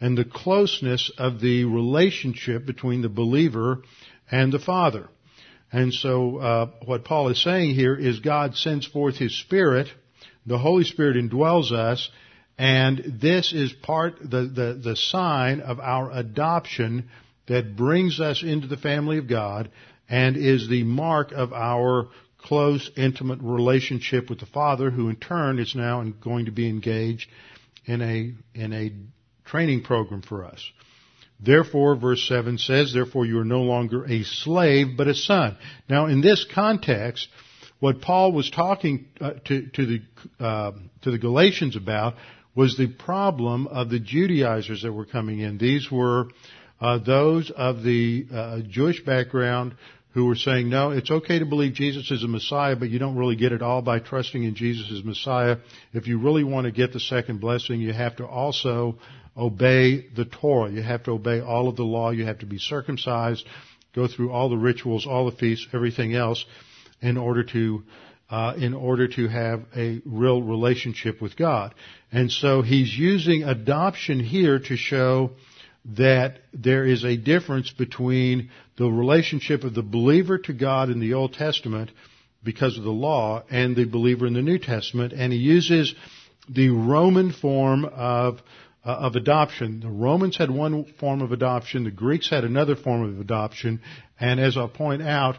[0.00, 3.82] and the closeness of the relationship between the believer
[4.30, 5.08] and the Father.
[5.70, 9.88] And so uh, what Paul is saying here is God sends forth His Spirit,
[10.46, 12.08] the Holy Spirit indwells us,
[12.58, 17.08] and this is part the, the, the sign of our adoption
[17.46, 19.70] that brings us into the family of God
[20.08, 25.58] and is the mark of our close, intimate relationship with the Father, who in turn
[25.58, 27.28] is now going to be engaged
[27.86, 28.92] in a, in a
[29.48, 30.70] training program for us.
[31.40, 35.56] Therefore, verse 7 says, therefore you are no longer a slave, but a son.
[35.88, 37.28] Now, in this context,
[37.80, 42.14] what Paul was talking uh, to, to, the, uh, to the Galatians about
[42.54, 45.58] was the problem of the Judaizers that were coming in.
[45.58, 46.26] These were
[46.80, 49.74] uh, those of the uh, Jewish background
[50.12, 53.16] who were saying, no, it's okay to believe Jesus is a Messiah, but you don't
[53.16, 55.56] really get it all by trusting in Jesus as Messiah.
[55.92, 58.98] If you really want to get the second blessing, you have to also
[59.36, 60.70] obey the Torah.
[60.70, 62.10] You have to obey all of the law.
[62.10, 63.44] You have to be circumcised,
[63.92, 66.44] go through all the rituals, all the feasts, everything else
[67.02, 67.82] in order to
[68.30, 71.74] uh, in order to have a real relationship with God.
[72.10, 75.32] And so he's using adoption here to show
[75.96, 81.14] that there is a difference between the relationship of the believer to God in the
[81.14, 81.90] Old Testament
[82.42, 85.12] because of the law and the believer in the New Testament.
[85.12, 85.94] And he uses
[86.48, 88.40] the Roman form of
[88.84, 89.80] uh, of adoption.
[89.80, 93.80] The Romans had one form of adoption, the Greeks had another form of adoption,
[94.20, 95.36] and as I'll point out,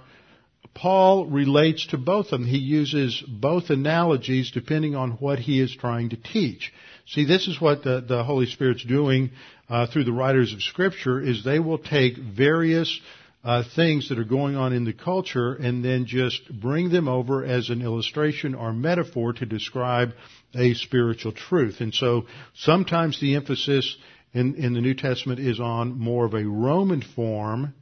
[0.74, 2.46] Paul relates to both of them.
[2.46, 6.74] He uses both analogies depending on what he is trying to teach.
[7.08, 9.32] See, this is what the, the Holy Spirit's doing
[9.70, 13.00] uh, through the writers of Scripture is they will take various
[13.44, 17.46] uh, things that are going on in the culture and then just bring them over
[17.46, 20.14] as an illustration or metaphor to describe
[20.56, 21.80] a spiritual truth.
[21.80, 23.98] And so sometimes the emphasis
[24.34, 27.76] in, in the New Testament is on more of a Roman form,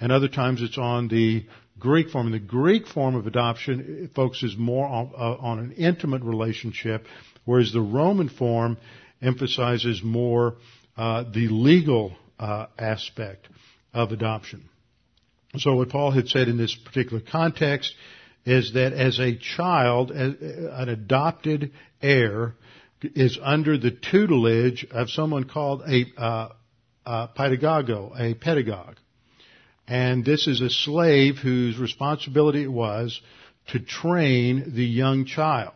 [0.00, 1.44] and other times it's on the
[1.80, 2.26] Greek form.
[2.26, 7.06] And the Greek form of adoption focuses more on, uh, on an intimate relationship,
[7.44, 8.76] whereas the Roman form
[9.20, 10.56] emphasizes more
[10.96, 13.48] uh, the legal uh, aspect
[13.92, 14.68] of adoption.
[15.58, 17.94] So what Paul had said in this particular context
[18.44, 22.54] is that as a child, an adopted heir
[23.02, 26.48] is under the tutelage of someone called a, uh,
[27.04, 28.96] a pedagogo, a pedagogue.
[29.90, 33.20] And this is a slave whose responsibility it was
[33.72, 35.74] to train the young child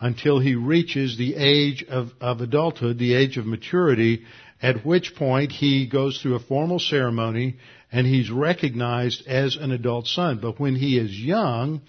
[0.00, 4.22] until he reaches the age of, of adulthood, the age of maturity,
[4.62, 7.56] at which point he goes through a formal ceremony
[7.90, 10.38] and he's recognized as an adult son.
[10.40, 11.80] But when he is young,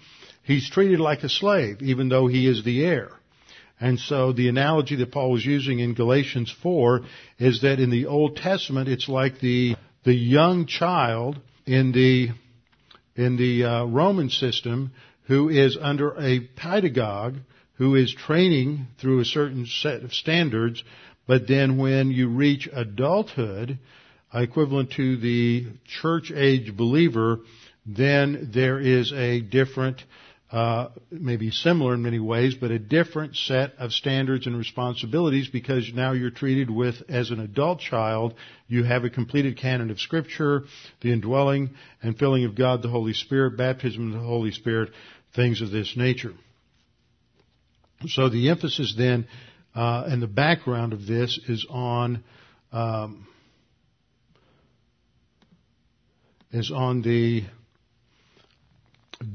[0.42, 3.10] he's treated like a slave, even though he is the heir.
[3.80, 7.02] And so the analogy that Paul was using in Galatians 4
[7.38, 12.28] is that in the Old Testament, it's like the, the young child in the,
[13.16, 14.92] in the uh, Roman system
[15.26, 17.36] who is under a pedagogue
[17.74, 20.82] who is training through a certain set of standards,
[21.26, 23.78] but then when you reach adulthood,
[24.34, 25.66] equivalent to the
[26.02, 27.40] church age believer,
[27.86, 30.02] then there is a different,
[30.52, 35.92] uh, maybe similar in many ways, but a different set of standards and responsibilities because
[35.94, 38.34] now you're treated with, as an adult child,
[38.66, 40.64] you have a completed canon of scripture,
[41.02, 41.70] the indwelling
[42.02, 44.90] and filling of God, the Holy Spirit, baptism of the Holy Spirit,
[45.36, 46.32] things of this nature.
[48.08, 49.28] So the emphasis then
[49.74, 52.24] uh, and the background of this is on
[52.72, 53.26] um,
[56.50, 57.44] is on the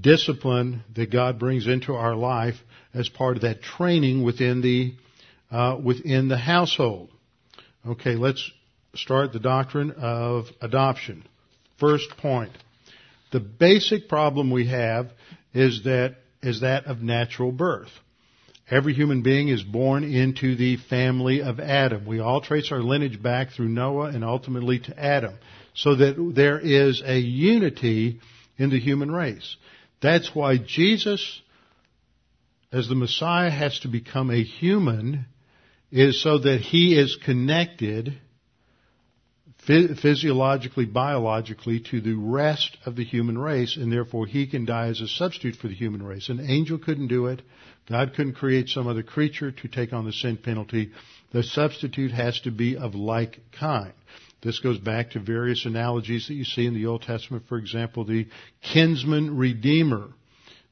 [0.02, 2.56] discipline that God brings into our life
[2.94, 4.96] as part of that training within the
[5.52, 7.10] uh, within the household.
[7.86, 8.52] Okay, let's
[8.96, 11.24] start the doctrine of adoption.
[11.80, 12.52] First point:
[13.32, 15.12] the basic problem we have
[15.54, 17.92] is that is that of natural birth.
[18.70, 22.08] Every human being is born into the family of Adam.
[22.08, 25.36] We all trace our lineage back through Noah and ultimately to Adam.
[25.76, 28.22] So that there is a unity
[28.58, 29.56] in the human race.
[30.02, 31.42] That's why Jesus,
[32.72, 35.26] as the Messiah, has to become a human,
[35.92, 38.18] is so that he is connected
[39.66, 45.02] physiologically, biologically to the rest of the human race, and therefore he can die as
[45.02, 46.30] a substitute for the human race.
[46.30, 47.42] An angel couldn't do it.
[47.90, 50.92] God couldn't create some other creature to take on the sin penalty.
[51.32, 53.94] The substitute has to be of like kind.
[54.46, 57.46] This goes back to various analogies that you see in the Old Testament.
[57.50, 58.28] For example, the
[58.62, 60.10] kinsman redeemer,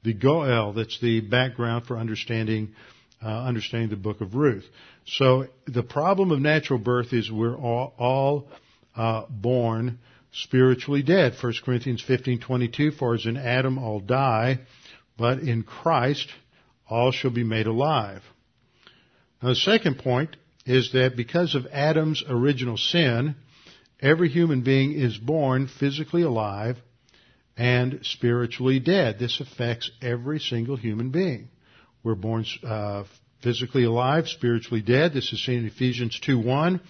[0.04, 0.74] the Goel.
[0.74, 2.76] That's the background for understanding
[3.26, 4.66] uh, understanding the book of Ruth.
[5.08, 8.48] So the problem of natural birth is we're all, all
[8.96, 9.98] uh, born
[10.34, 11.34] spiritually dead.
[11.42, 14.60] 1 Corinthians 15:22 For as in Adam all die,
[15.18, 16.28] but in Christ
[16.88, 18.22] all shall be made alive.
[19.42, 23.36] Now the second point is that because of Adam's original sin,
[24.04, 26.78] every human being is born physically alive
[27.58, 29.18] and spiritually dead.
[29.18, 31.50] This affects every single human being.
[32.04, 33.06] We're born uh,
[33.42, 35.14] physically alive, spiritually dead.
[35.14, 36.82] This is seen in Ephesians 2:1.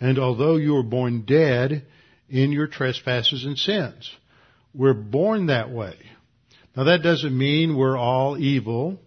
[0.00, 1.86] And although you were born dead
[2.28, 4.14] in your trespasses and sins,
[4.74, 5.96] we're born that way.
[6.76, 9.00] Now that doesn't mean we're all evil.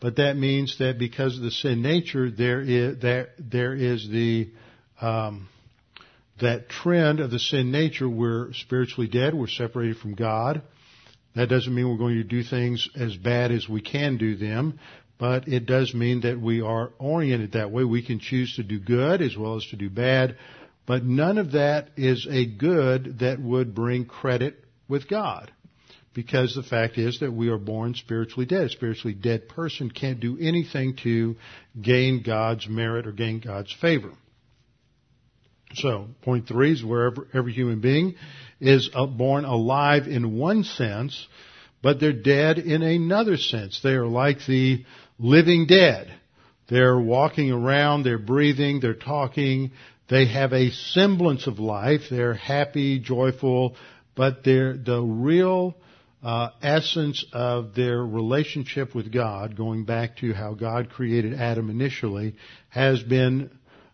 [0.00, 4.48] But that means that because of the sin nature, there is, there, there is the,
[5.00, 5.48] um,
[6.40, 8.08] that trend of the sin nature.
[8.08, 9.34] We're spiritually dead.
[9.34, 10.62] We're separated from God.
[11.34, 14.80] That doesn't mean we're going to do things as bad as we can do them,
[15.18, 17.84] but it does mean that we are oriented that way.
[17.84, 20.36] We can choose to do good as well as to do bad,
[20.86, 25.52] but none of that is a good that would bring credit with God.
[26.14, 28.62] Because the fact is that we are born spiritually dead.
[28.62, 31.36] A spiritually dead person can't do anything to
[31.80, 34.12] gain God's merit or gain God's favor.
[35.74, 38.14] So, point three is wherever every human being
[38.60, 41.26] is uh, born alive in one sense,
[41.82, 43.80] but they're dead in another sense.
[43.82, 44.84] They are like the
[45.18, 46.12] living dead.
[46.68, 49.72] They're walking around, they're breathing, they're talking,
[50.08, 53.76] they have a semblance of life, they're happy, joyful,
[54.14, 55.76] but the real
[56.22, 62.34] uh, essence of their relationship with God, going back to how God created Adam initially,
[62.70, 63.50] has been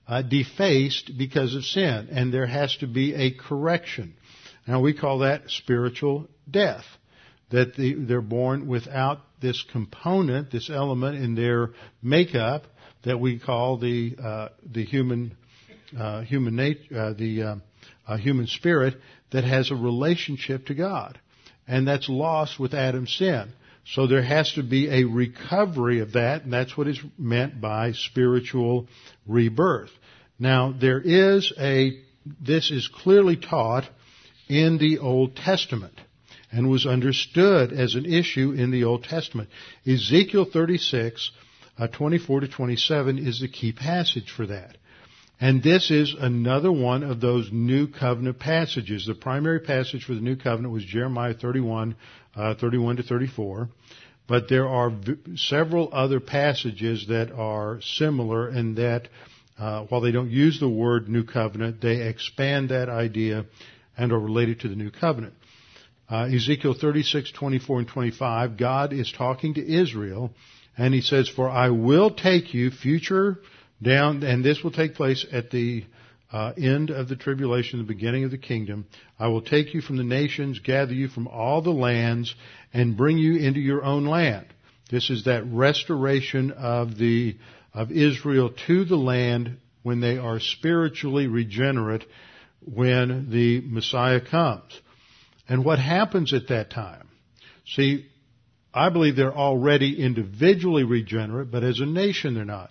[0.06, 4.14] uh, defaced because of sin, and there has to be a correction.
[4.66, 6.84] Now we call that spiritual death.
[7.50, 11.70] That the, they're born without this component, this element in their
[12.02, 12.64] makeup
[13.04, 15.36] that we call the uh, the human
[15.96, 17.56] uh, human nature, uh, the uh,
[18.06, 18.94] uh, human spirit
[19.30, 21.18] that has a relationship to God,
[21.68, 23.52] and that's lost with Adam's sin.
[23.86, 27.92] So there has to be a recovery of that, and that's what is meant by
[27.92, 28.88] spiritual
[29.26, 29.90] rebirth.
[30.38, 32.00] Now, there is a,
[32.40, 33.88] this is clearly taught
[34.48, 36.00] in the Old Testament
[36.50, 39.50] and was understood as an issue in the Old Testament.
[39.86, 41.30] Ezekiel 36,
[41.78, 44.76] uh, 24 to 27 is the key passage for that.
[45.40, 49.06] And this is another one of those new covenant passages.
[49.06, 51.96] The primary passage for the new covenant was Jeremiah 31,
[52.36, 53.68] uh, 31 to 34.
[54.26, 59.08] But there are v- several other passages that are similar in that
[59.58, 63.44] uh, while they don't use the word new covenant, they expand that idea
[63.96, 65.34] and are related to the new covenant.
[66.10, 70.32] Uh, Ezekiel 36, 24 and 25, God is talking to Israel
[70.76, 73.38] and he says, for I will take you future
[73.84, 75.84] down, and this will take place at the
[76.32, 78.86] uh, end of the tribulation, the beginning of the kingdom.
[79.18, 82.34] I will take you from the nations, gather you from all the lands,
[82.72, 84.46] and bring you into your own land.
[84.90, 87.36] This is that restoration of the
[87.72, 92.04] of Israel to the land when they are spiritually regenerate
[92.64, 94.80] when the Messiah comes.
[95.48, 97.08] And what happens at that time?
[97.66, 98.06] See,
[98.72, 102.70] I believe they're already individually regenerate, but as a nation they're not.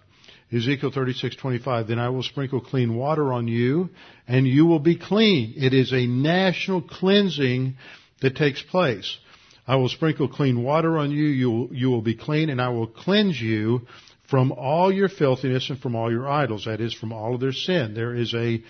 [0.51, 3.89] Ezekiel 36:25 Then I will sprinkle clean water on you
[4.27, 5.53] and you will be clean.
[5.57, 7.75] It is a national cleansing
[8.21, 9.17] that takes place.
[9.65, 12.69] I will sprinkle clean water on you, you will, you will be clean and I
[12.69, 13.87] will cleanse you
[14.29, 17.53] from all your filthiness and from all your idols, that is, from all of their
[17.53, 17.93] sin.
[17.93, 18.61] There is a,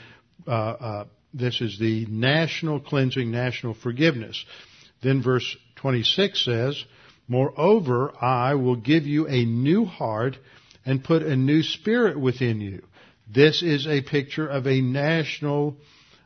[0.48, 4.44] uh, uh, this is the national cleansing, national forgiveness.
[5.02, 6.84] Then verse 26 says,
[7.28, 10.38] Moreover, I will give you a new heart
[10.86, 12.84] and put a new spirit within you.
[13.32, 15.78] This is a picture of a national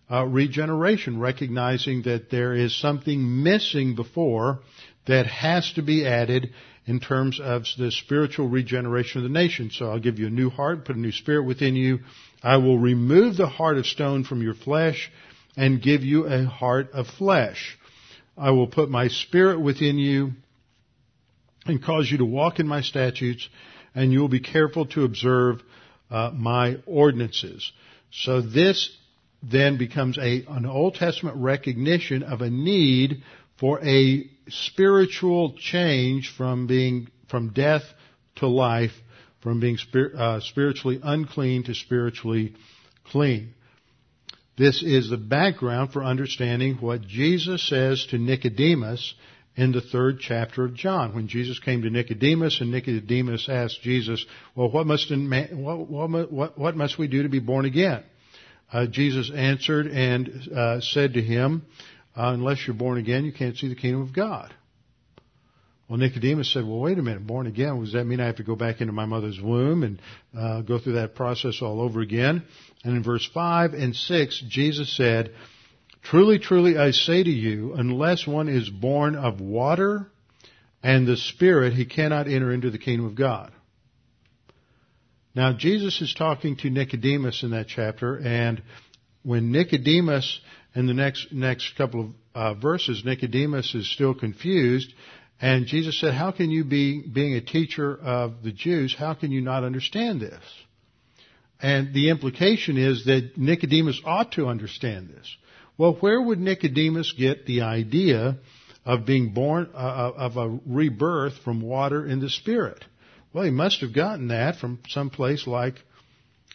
[0.09, 4.59] uh, regeneration, recognizing that there is something missing before
[5.05, 6.51] that has to be added
[6.85, 9.69] in terms of the spiritual regeneration of the nation.
[9.71, 11.99] So I'll give you a new heart, put a new spirit within you.
[12.41, 15.11] I will remove the heart of stone from your flesh
[15.57, 17.77] and give you a heart of flesh.
[18.37, 20.31] I will put my spirit within you
[21.65, 23.49] and cause you to walk in my statutes
[23.97, 25.59] and you will be careful to observe
[26.11, 27.71] uh, my ordinances.
[28.11, 28.95] So this
[29.41, 33.23] then becomes a, an Old Testament recognition of a need
[33.59, 37.81] for a spiritual change from being from death
[38.35, 38.93] to life,
[39.41, 42.53] from being spir- uh, spiritually unclean to spiritually
[43.05, 43.55] clean.
[44.59, 49.15] This is the background for understanding what Jesus says to Nicodemus
[49.57, 54.25] in the third chapter of John, when Jesus came to Nicodemus, and Nicodemus asked Jesus,
[54.55, 58.03] "Well, what must what, what, what must we do to be born again?"
[58.71, 61.65] Uh, Jesus answered and uh, said to him,
[62.17, 64.53] uh, unless you're born again, you can't see the kingdom of God.
[65.87, 68.43] Well, Nicodemus said, well, wait a minute, born again, does that mean I have to
[68.43, 70.01] go back into my mother's womb and
[70.37, 72.43] uh, go through that process all over again?
[72.83, 75.31] And in verse 5 and 6, Jesus said,
[76.09, 80.07] Truly, truly, I say to you, unless one is born of water
[80.81, 83.51] and the Spirit, he cannot enter into the kingdom of God.
[85.35, 88.61] Now, Jesus is talking to Nicodemus in that chapter, and
[89.23, 90.39] when Nicodemus
[90.73, 94.93] in the next next couple of uh, verses, Nicodemus is still confused,
[95.41, 98.95] and Jesus said, "How can you be being a teacher of the Jews?
[98.97, 100.41] How can you not understand this?"
[101.61, 105.35] And the implication is that Nicodemus ought to understand this.
[105.77, 108.37] Well, where would Nicodemus get the idea
[108.87, 112.85] of being born, uh, of a rebirth from water in the Spirit.
[113.33, 115.75] Well, he must have gotten that from some place like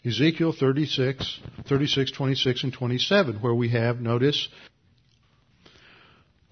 [0.05, 4.49] Ezekiel 36, 36, 26, and 27, where we have, notice,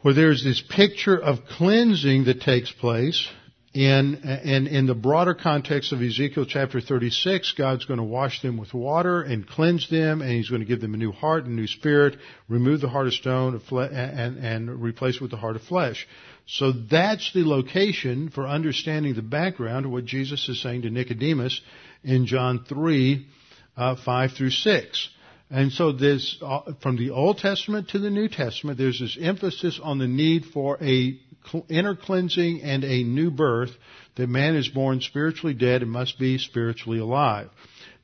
[0.03, 3.27] where there's this picture of cleansing that takes place
[3.73, 8.57] in, in, in the broader context of Ezekiel chapter 36, God's going to wash them
[8.57, 11.55] with water and cleanse them, and He's going to give them a new heart and
[11.55, 12.17] new spirit,
[12.49, 16.09] remove the heart of stone and, and replace it with the heart of flesh.
[16.47, 21.61] So that's the location for understanding the background of what Jesus is saying to Nicodemus
[22.03, 23.25] in John 3,
[23.77, 25.09] uh, 5 through 6.
[25.49, 29.79] And so there's, uh, from the Old Testament to the New Testament, there's this emphasis
[29.81, 31.21] on the need for a
[31.69, 33.71] inner cleansing and a new birth,
[34.17, 37.49] that man is born spiritually dead and must be spiritually alive.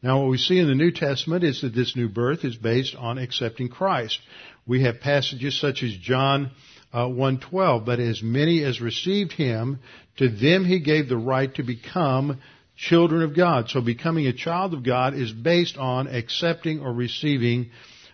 [0.03, 2.95] Now what we see in the New Testament is that this new birth is based
[2.95, 4.21] on accepting Christ.
[4.67, 6.51] We have passages such as John
[6.93, 9.81] uh, 1:12, but as many as received him,
[10.19, 12.39] to them he gave the right to become
[12.77, 13.69] children of God.
[13.71, 17.71] So becoming a child of God is based on accepting or receiving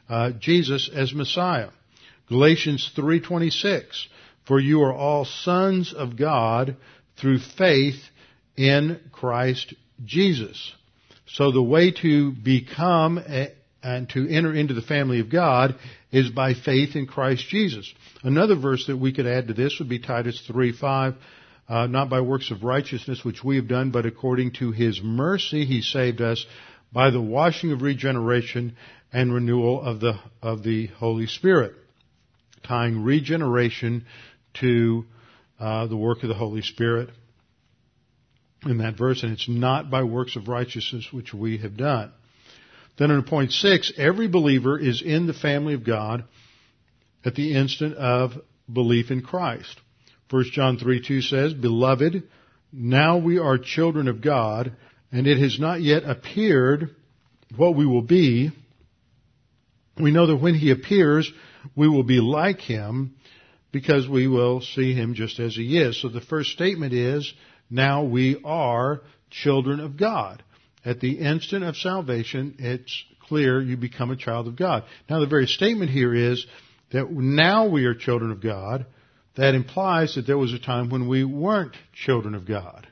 [0.08, 1.70] uh, Jesus as Messiah.
[2.28, 4.06] Galatians 3:26
[4.47, 6.76] for you are all sons of God
[7.16, 8.01] through faith
[8.57, 9.74] in Christ
[10.05, 10.72] Jesus.
[11.26, 13.18] So the way to become
[13.82, 15.76] and to enter into the family of God
[16.11, 17.93] is by faith in Christ Jesus.
[18.22, 21.14] Another verse that we could add to this would be Titus 3, 5.
[21.68, 25.64] Uh, not by works of righteousness which we have done, but according to His mercy
[25.64, 26.45] He saved us
[26.93, 28.76] by the washing of regeneration
[29.12, 31.72] and renewal of the, of the Holy Spirit.
[32.62, 34.05] Tying regeneration
[34.61, 35.05] to
[35.59, 37.11] uh, the work of the Holy Spirit
[38.64, 42.12] in that verse, and it's not by works of righteousness which we have done.
[42.98, 46.24] Then in point six, every believer is in the family of God
[47.24, 48.32] at the instant of
[48.72, 49.80] belief in Christ.
[50.30, 52.22] 1 John 3 2 says, Beloved,
[52.72, 54.72] now we are children of God,
[55.11, 56.94] and it has not yet appeared
[57.57, 58.50] what we will be.
[60.00, 61.30] We know that when He appears,
[61.76, 63.14] we will be like Him,
[63.72, 66.00] because we will see him just as he is.
[66.00, 67.32] So the first statement is,
[67.70, 69.00] now we are
[69.30, 70.42] children of God.
[70.84, 74.84] At the instant of salvation, it's clear you become a child of God.
[75.08, 76.46] Now the very statement here is
[76.92, 78.86] that now we are children of God.
[79.36, 82.86] That implies that there was a time when we weren't children of God.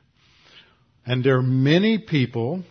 [1.04, 2.62] And there are many people,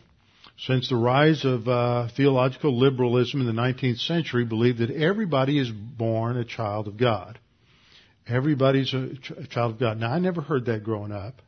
[0.57, 5.70] since the rise of uh, theological liberalism in the 19th century, believe that everybody is
[5.70, 7.38] born a child of God.
[8.30, 10.00] Everybody's a, ch- child of God.
[10.00, 11.42] Now, I never heard that growing up.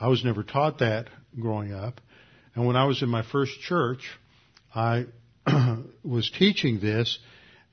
[0.00, 1.08] I was never taught that
[1.38, 2.00] growing up.
[2.54, 4.00] And when I was in my first church,
[4.74, 5.06] I
[6.02, 7.18] was teaching this,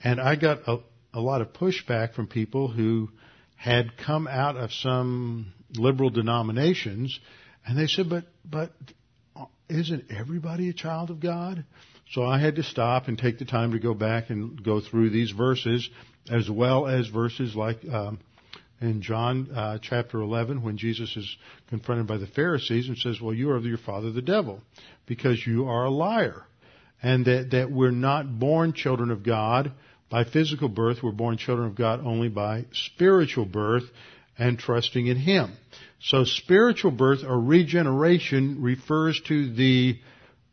[0.04, 0.80] and I got a,
[1.14, 3.10] a lot of pushback from people who
[3.56, 7.18] had come out of some liberal denominations,
[7.66, 8.74] and they said, "But, but
[9.70, 11.64] isn't everybody a child of God?"
[12.12, 15.12] So I had to stop and take the time to go back and go through
[15.12, 15.90] these verses,
[16.30, 18.20] as well as verses like um,
[18.84, 21.38] in John uh, chapter 11 when Jesus is
[21.70, 24.62] confronted by the Pharisees and says, well, you are your father the devil
[25.06, 26.44] because you are a liar.
[27.02, 29.72] And that, that we're not born children of God
[30.10, 31.00] by physical birth.
[31.02, 33.84] We're born children of God only by spiritual birth
[34.38, 35.54] and trusting in Him.
[36.02, 40.00] So spiritual birth or regeneration refers to the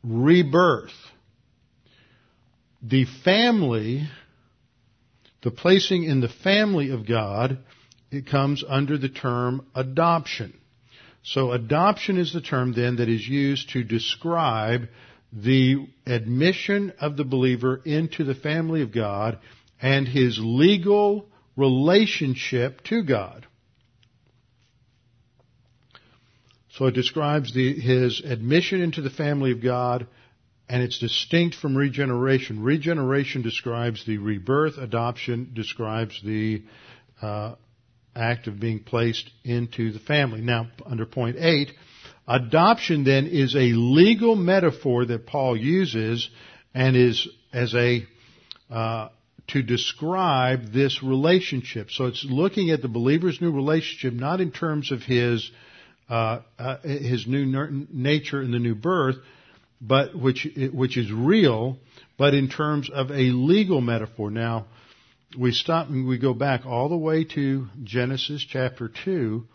[0.02, 0.92] rebirth.
[2.82, 4.08] The family,
[5.42, 7.58] the placing in the family of God
[8.11, 10.58] it comes under the term adoption.
[11.22, 14.88] So adoption is the term then that is used to describe
[15.32, 19.38] the admission of the believer into the family of God
[19.80, 23.46] and his legal relationship to God.
[26.70, 30.06] So it describes the, his admission into the family of God
[30.68, 32.62] and it's distinct from regeneration.
[32.62, 34.78] Regeneration describes the rebirth.
[34.78, 36.62] Adoption describes the
[37.20, 37.56] uh,
[38.14, 40.40] act of being placed into the family.
[40.40, 41.72] Now, under point eight,
[42.26, 46.28] adoption then is a legal metaphor that Paul uses
[46.74, 48.06] and is as a
[48.70, 49.08] uh,
[49.48, 51.90] to describe this relationship.
[51.90, 55.50] So it's looking at the believer's new relationship not in terms of his
[56.08, 57.46] uh, uh, his new
[57.92, 59.16] nature and the new birth,
[59.80, 61.78] but which which is real,
[62.18, 64.30] but in terms of a legal metaphor.
[64.30, 64.66] Now,
[65.38, 69.46] we stop and we go back all the way to Genesis chapter 2,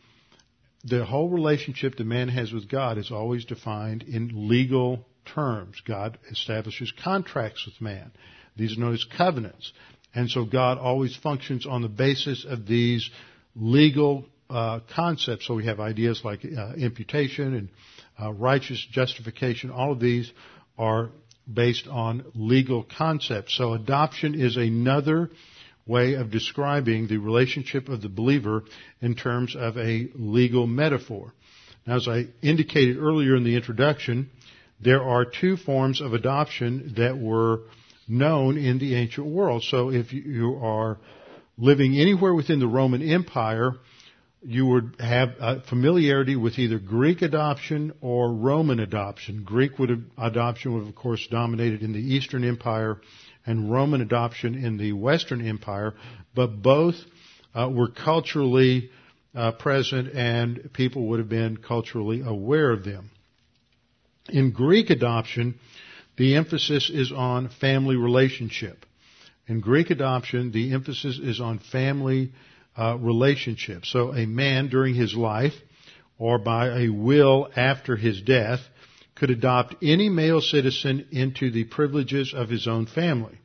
[0.85, 5.81] the whole relationship that man has with God is always defined in legal terms.
[5.85, 8.11] God establishes contracts with man.
[8.55, 9.73] These are known as covenants.
[10.13, 13.09] And so God always functions on the basis of these
[13.55, 15.47] legal uh, concepts.
[15.47, 17.69] So we have ideas like uh, imputation and
[18.21, 19.71] uh, righteous justification.
[19.71, 20.31] All of these
[20.77, 21.09] are
[21.51, 23.57] based on legal concepts.
[23.57, 25.29] So adoption is another
[25.87, 28.63] way of describing the relationship of the believer
[29.01, 31.33] in terms of a legal metaphor.
[31.85, 34.29] Now, as I indicated earlier in the introduction,
[34.79, 37.61] there are two forms of adoption that were
[38.07, 39.63] known in the ancient world.
[39.63, 40.97] So if you are
[41.57, 43.73] living anywhere within the Roman Empire,
[44.43, 49.43] you would have familiarity with either Greek adoption or Roman adoption.
[49.43, 52.99] Greek would have, adoption would have, of course, dominated in the Eastern Empire
[53.45, 55.93] and Roman adoption in the Western Empire,
[56.33, 56.95] but both
[57.53, 58.89] uh, were culturally
[59.35, 63.11] uh, present and people would have been culturally aware of them.
[64.29, 65.55] In Greek adoption,
[66.17, 68.85] the emphasis is on family relationship.
[69.47, 72.31] In Greek adoption, the emphasis is on family
[72.77, 73.85] uh, relationship.
[73.85, 75.53] So a man during his life
[76.17, 78.61] or by a will after his death
[79.15, 83.37] could adopt any male citizen into the privileges of his own family,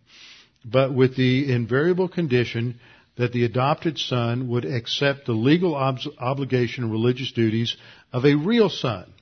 [0.65, 2.79] but with the invariable condition
[3.17, 7.77] that the adopted son would accept the legal ob- obligation and religious duties
[8.13, 9.13] of a real son.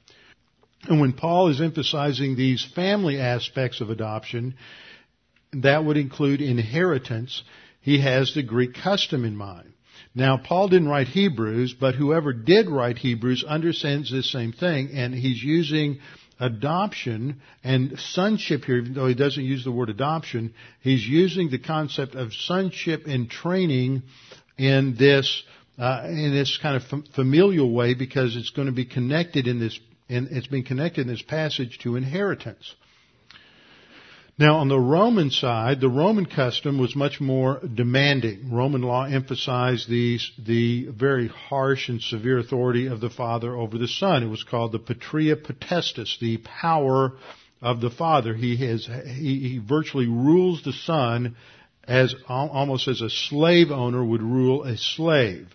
[0.88, 4.54] And when Paul is emphasizing these family aspects of adoption,
[5.52, 7.42] that would include inheritance,
[7.80, 9.72] he has the Greek custom in mind.
[10.14, 15.14] Now, Paul didn't write Hebrews, but whoever did write Hebrews understands this same thing, and
[15.14, 16.00] he's using
[16.40, 21.58] adoption and sonship here, even though he doesn't use the word adoption, he's using the
[21.58, 24.02] concept of sonship and training
[24.56, 25.42] in this
[25.78, 26.82] uh, in this kind of
[27.14, 29.78] familial way because it's going to be connected in this,
[30.08, 32.74] and it's been connected in this passage to inheritance.
[34.40, 38.52] Now, on the Roman side, the Roman custom was much more demanding.
[38.52, 43.88] Roman law emphasized the, the very harsh and severe authority of the father over the
[43.88, 44.22] son.
[44.22, 47.14] It was called the patria potestas, the power
[47.60, 48.32] of the father.
[48.32, 51.34] He has, he, he virtually rules the son
[51.82, 55.48] as, almost as a slave owner would rule a slave.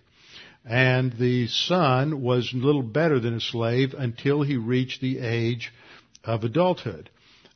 [0.66, 5.72] And the son was little better than a slave until he reached the age
[6.26, 7.10] of adulthood.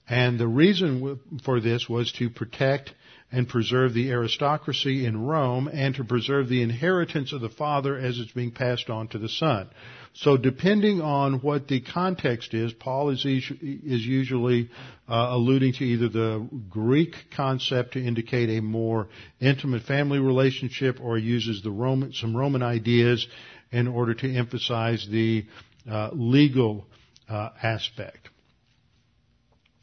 [0.09, 2.93] And the reason for this was to protect
[3.29, 8.17] and preserve the aristocracy in Rome and to preserve the inheritance of the father as
[8.19, 9.69] it's being passed on to the son.
[10.13, 14.69] So depending on what the context is, Paul is, is usually
[15.09, 19.09] uh, alluding to either the Greek concept to indicate a more
[19.41, 23.27] intimate family relationship or uses the Roman, some Roman ideas
[23.71, 25.45] in order to emphasize the
[25.89, 26.87] uh, legal
[27.29, 28.26] uh, aspect.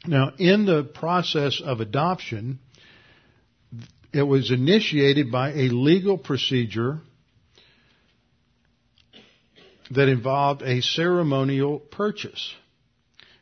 [0.07, 2.59] Now, in the process of adoption,
[4.13, 7.01] it was initiated by a legal procedure
[9.91, 12.53] that involved a ceremonial purchase.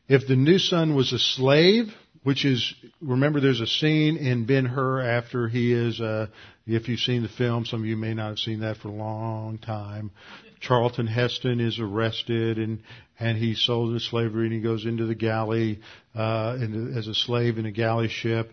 [0.08, 1.94] If the new son was a slave,
[2.24, 6.28] which is, remember there's a scene in Ben-Hur after he is, uh,
[6.66, 8.92] if you've seen the film, some of you may not have seen that for a
[8.92, 10.12] long time.
[10.60, 12.82] Charlton Heston is arrested and,
[13.20, 15.80] and he's sold into slavery and he goes into the galley,
[16.16, 18.52] uh, in, as a slave in a galley ship.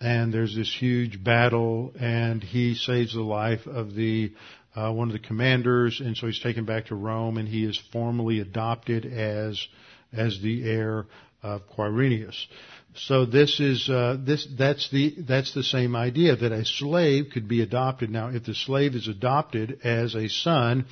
[0.00, 4.32] And there's this huge battle and he saves the life of the,
[4.74, 7.80] uh, one of the commanders and so he's taken back to Rome and he is
[7.92, 9.64] formally adopted as,
[10.12, 11.06] as the heir
[11.42, 12.46] of Quirinius.
[12.94, 17.48] So this is uh, this that's the that's the same idea that a slave could
[17.48, 18.10] be adopted.
[18.10, 20.84] Now, if the slave is adopted as a son,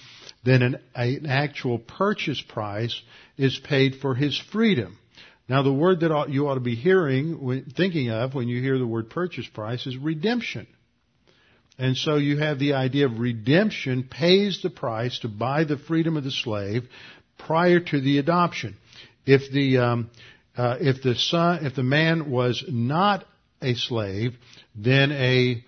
[0.42, 3.00] then an, an actual purchase price
[3.36, 4.98] is paid for his freedom.
[5.46, 8.86] Now, the word that you ought to be hearing, thinking of when you hear the
[8.86, 10.68] word purchase price is redemption.
[11.76, 16.16] And so you have the idea of redemption pays the price to buy the freedom
[16.16, 16.84] of the slave
[17.36, 18.76] prior to the adoption.
[19.26, 20.10] If the um,
[20.56, 23.24] uh, if the son, if the man was not
[23.62, 24.34] a slave,
[24.74, 25.64] then a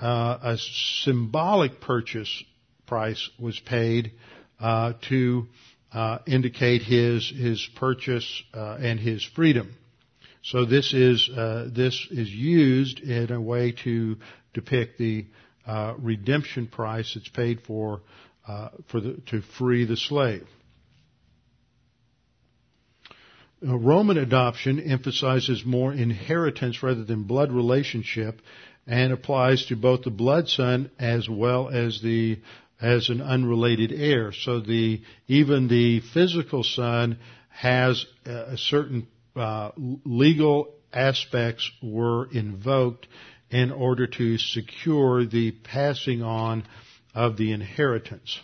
[0.00, 2.42] uh, a symbolic purchase
[2.86, 4.12] price was paid
[4.60, 5.46] uh, to
[5.92, 9.74] uh, indicate his his purchase uh, and his freedom.
[10.42, 14.16] So this is uh, this is used in a way to
[14.52, 15.26] depict the
[15.98, 18.00] redemption price that's paid for
[18.88, 20.46] for the, to free the slave.
[23.64, 28.40] Roman adoption emphasizes more inheritance rather than blood relationship
[28.86, 32.38] and applies to both the blood son as well as the
[32.80, 34.32] as an unrelated heir.
[34.32, 39.06] So the even the physical son has a certain
[39.36, 43.06] uh, legal aspects were invoked
[43.50, 46.64] in order to secure the passing on
[47.14, 48.38] of the inheritance.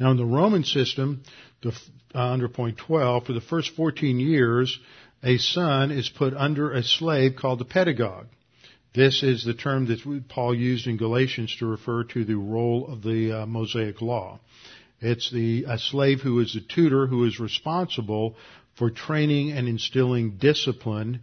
[0.00, 1.22] Now in the Roman system,
[1.62, 1.72] the,
[2.14, 4.78] uh, under point 12, for the first 14 years,
[5.22, 8.26] a son is put under a slave called the pedagogue.
[8.94, 13.02] This is the term that Paul used in Galatians to refer to the role of
[13.02, 14.38] the uh, Mosaic law.
[15.00, 18.36] It's the a slave who is a tutor who is responsible
[18.76, 21.22] for training and instilling discipline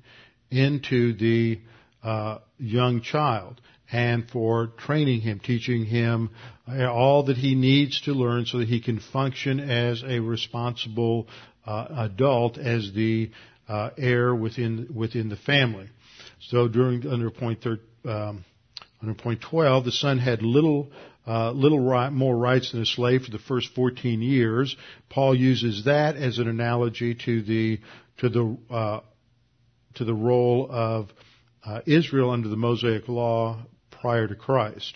[0.49, 1.61] into the
[2.03, 3.61] uh, young child
[3.91, 6.29] and for training him, teaching him
[6.67, 11.27] all that he needs to learn so that he can function as a responsible
[11.65, 13.29] uh, adult, as the
[13.67, 15.89] uh, heir within within the family.
[16.39, 18.45] So during under point thir- um,
[19.01, 20.91] under point twelve, the son had little
[21.27, 24.75] uh, little right, more rights than a slave for the first 14 years.
[25.09, 27.79] Paul uses that as an analogy to the
[28.17, 28.99] to the uh,
[29.95, 31.09] to the role of
[31.63, 33.59] uh, Israel under the Mosaic law
[34.01, 34.95] prior to Christ.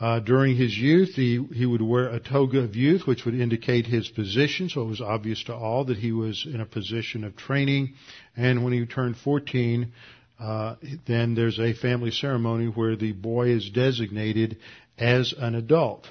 [0.00, 3.86] Uh, during his youth, he, he would wear a toga of youth, which would indicate
[3.86, 7.36] his position, so it was obvious to all that he was in a position of
[7.36, 7.94] training.
[8.36, 9.92] And when he turned 14,
[10.40, 10.74] uh,
[11.06, 14.56] then there's a family ceremony where the boy is designated
[14.98, 16.08] as an adult.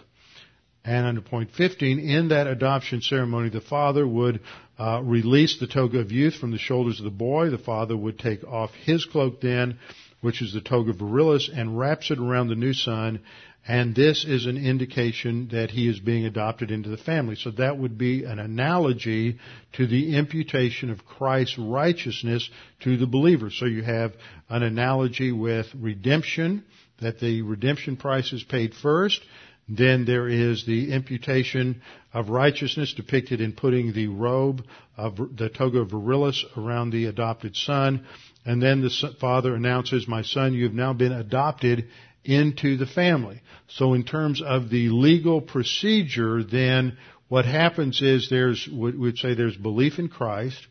[0.85, 4.41] And under point 15, in that adoption ceremony, the father would
[4.77, 7.49] uh, release the toga of youth from the shoulders of the boy.
[7.49, 9.77] The father would take off his cloak then,
[10.23, 13.19] which is the toga virilis, and wraps it around the new son.
[13.67, 17.35] And this is an indication that he is being adopted into the family.
[17.35, 19.37] So that would be an analogy
[19.73, 22.49] to the imputation of Christ's righteousness
[22.83, 23.49] to the believer.
[23.49, 24.13] So you have
[24.49, 26.63] an analogy with redemption,
[27.01, 29.21] that the redemption price is paid first.
[29.69, 31.81] Then there is the imputation
[32.13, 34.63] of righteousness depicted in putting the robe
[34.97, 38.05] of the toga virilis around the adopted son.
[38.45, 41.87] And then the father announces, my son, you have now been adopted
[42.25, 43.41] into the family.
[43.67, 46.97] So in terms of the legal procedure, then
[47.29, 50.67] what happens is there's, we'd say there's belief in Christ,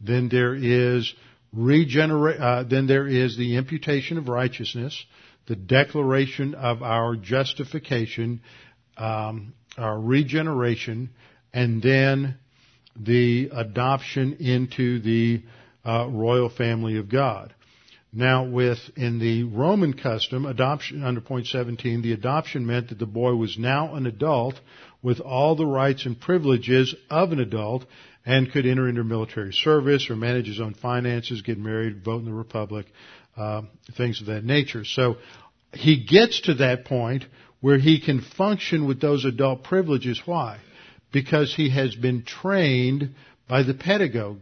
[0.00, 1.12] then there is
[1.52, 5.04] regenerate, uh, then there is the imputation of righteousness,
[5.46, 8.40] the declaration of our justification,
[8.96, 11.10] um, our regeneration,
[11.52, 12.36] and then
[12.96, 15.42] the adoption into the
[15.84, 17.54] uh, royal family of God.
[18.16, 23.06] Now, with in the Roman custom, adoption under point 17, the adoption meant that the
[23.06, 24.54] boy was now an adult
[25.02, 27.84] with all the rights and privileges of an adult
[28.24, 32.24] and could enter into military service or manage his own finances, get married, vote in
[32.24, 32.86] the republic,
[33.36, 33.62] uh,
[33.96, 34.84] things of that nature.
[34.84, 35.16] So
[35.72, 37.24] he gets to that point
[37.60, 40.20] where he can function with those adult privileges.
[40.24, 40.58] Why?
[41.12, 43.14] Because he has been trained
[43.48, 44.40] by the pedagogue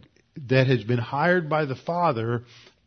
[0.48, 2.42] that has been hired by the father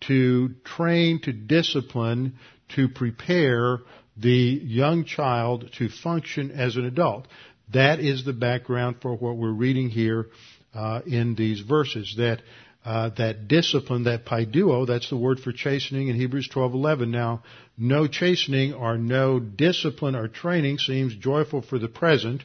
[0.07, 2.35] to train, to discipline,
[2.75, 3.79] to prepare
[4.17, 7.27] the young child to function as an adult.
[7.73, 10.27] That is the background for what we're reading here
[10.73, 12.15] uh, in these verses.
[12.17, 12.41] That
[12.85, 17.09] uh, that discipline, that paideuo, that's the word for chastening in Hebrews 12:11.
[17.09, 17.41] Now,
[17.77, 22.43] no chastening or no discipline or training seems joyful for the present,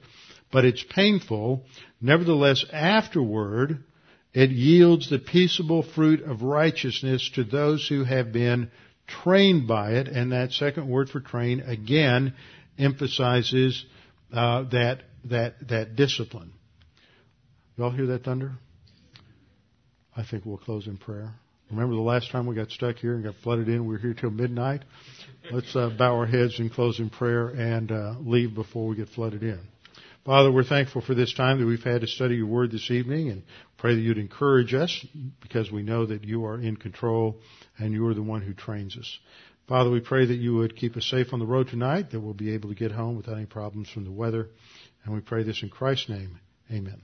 [0.51, 1.67] but it's painful.
[2.01, 3.85] Nevertheless, afterward,
[4.33, 8.71] it yields the peaceable fruit of righteousness to those who have been
[9.07, 10.09] trained by it.
[10.09, 12.33] And that second word for train again
[12.79, 13.85] emphasizes
[14.33, 16.53] uh, that that that discipline.
[17.77, 18.53] Y'all hear that thunder?
[20.17, 21.33] I think we'll close in prayer.
[21.71, 23.87] Remember the last time we got stuck here and got flooded in?
[23.87, 24.83] We were here till midnight.
[25.53, 29.09] Let's uh, bow our heads and close in prayer and uh, leave before we get
[29.09, 29.61] flooded in.
[30.27, 33.31] Father, we're thankful for this time that we've had to study your word this evening
[33.31, 33.43] and
[33.79, 35.07] pray that you'd encourage us
[35.41, 37.37] because we know that you are in control
[37.79, 39.19] and you are the one who trains us.
[39.67, 42.35] Father, we pray that you would keep us safe on the road tonight, that we'll
[42.35, 44.49] be able to get home without any problems from the weather.
[45.05, 46.39] And we pray this in Christ's name.
[46.71, 47.01] Amen.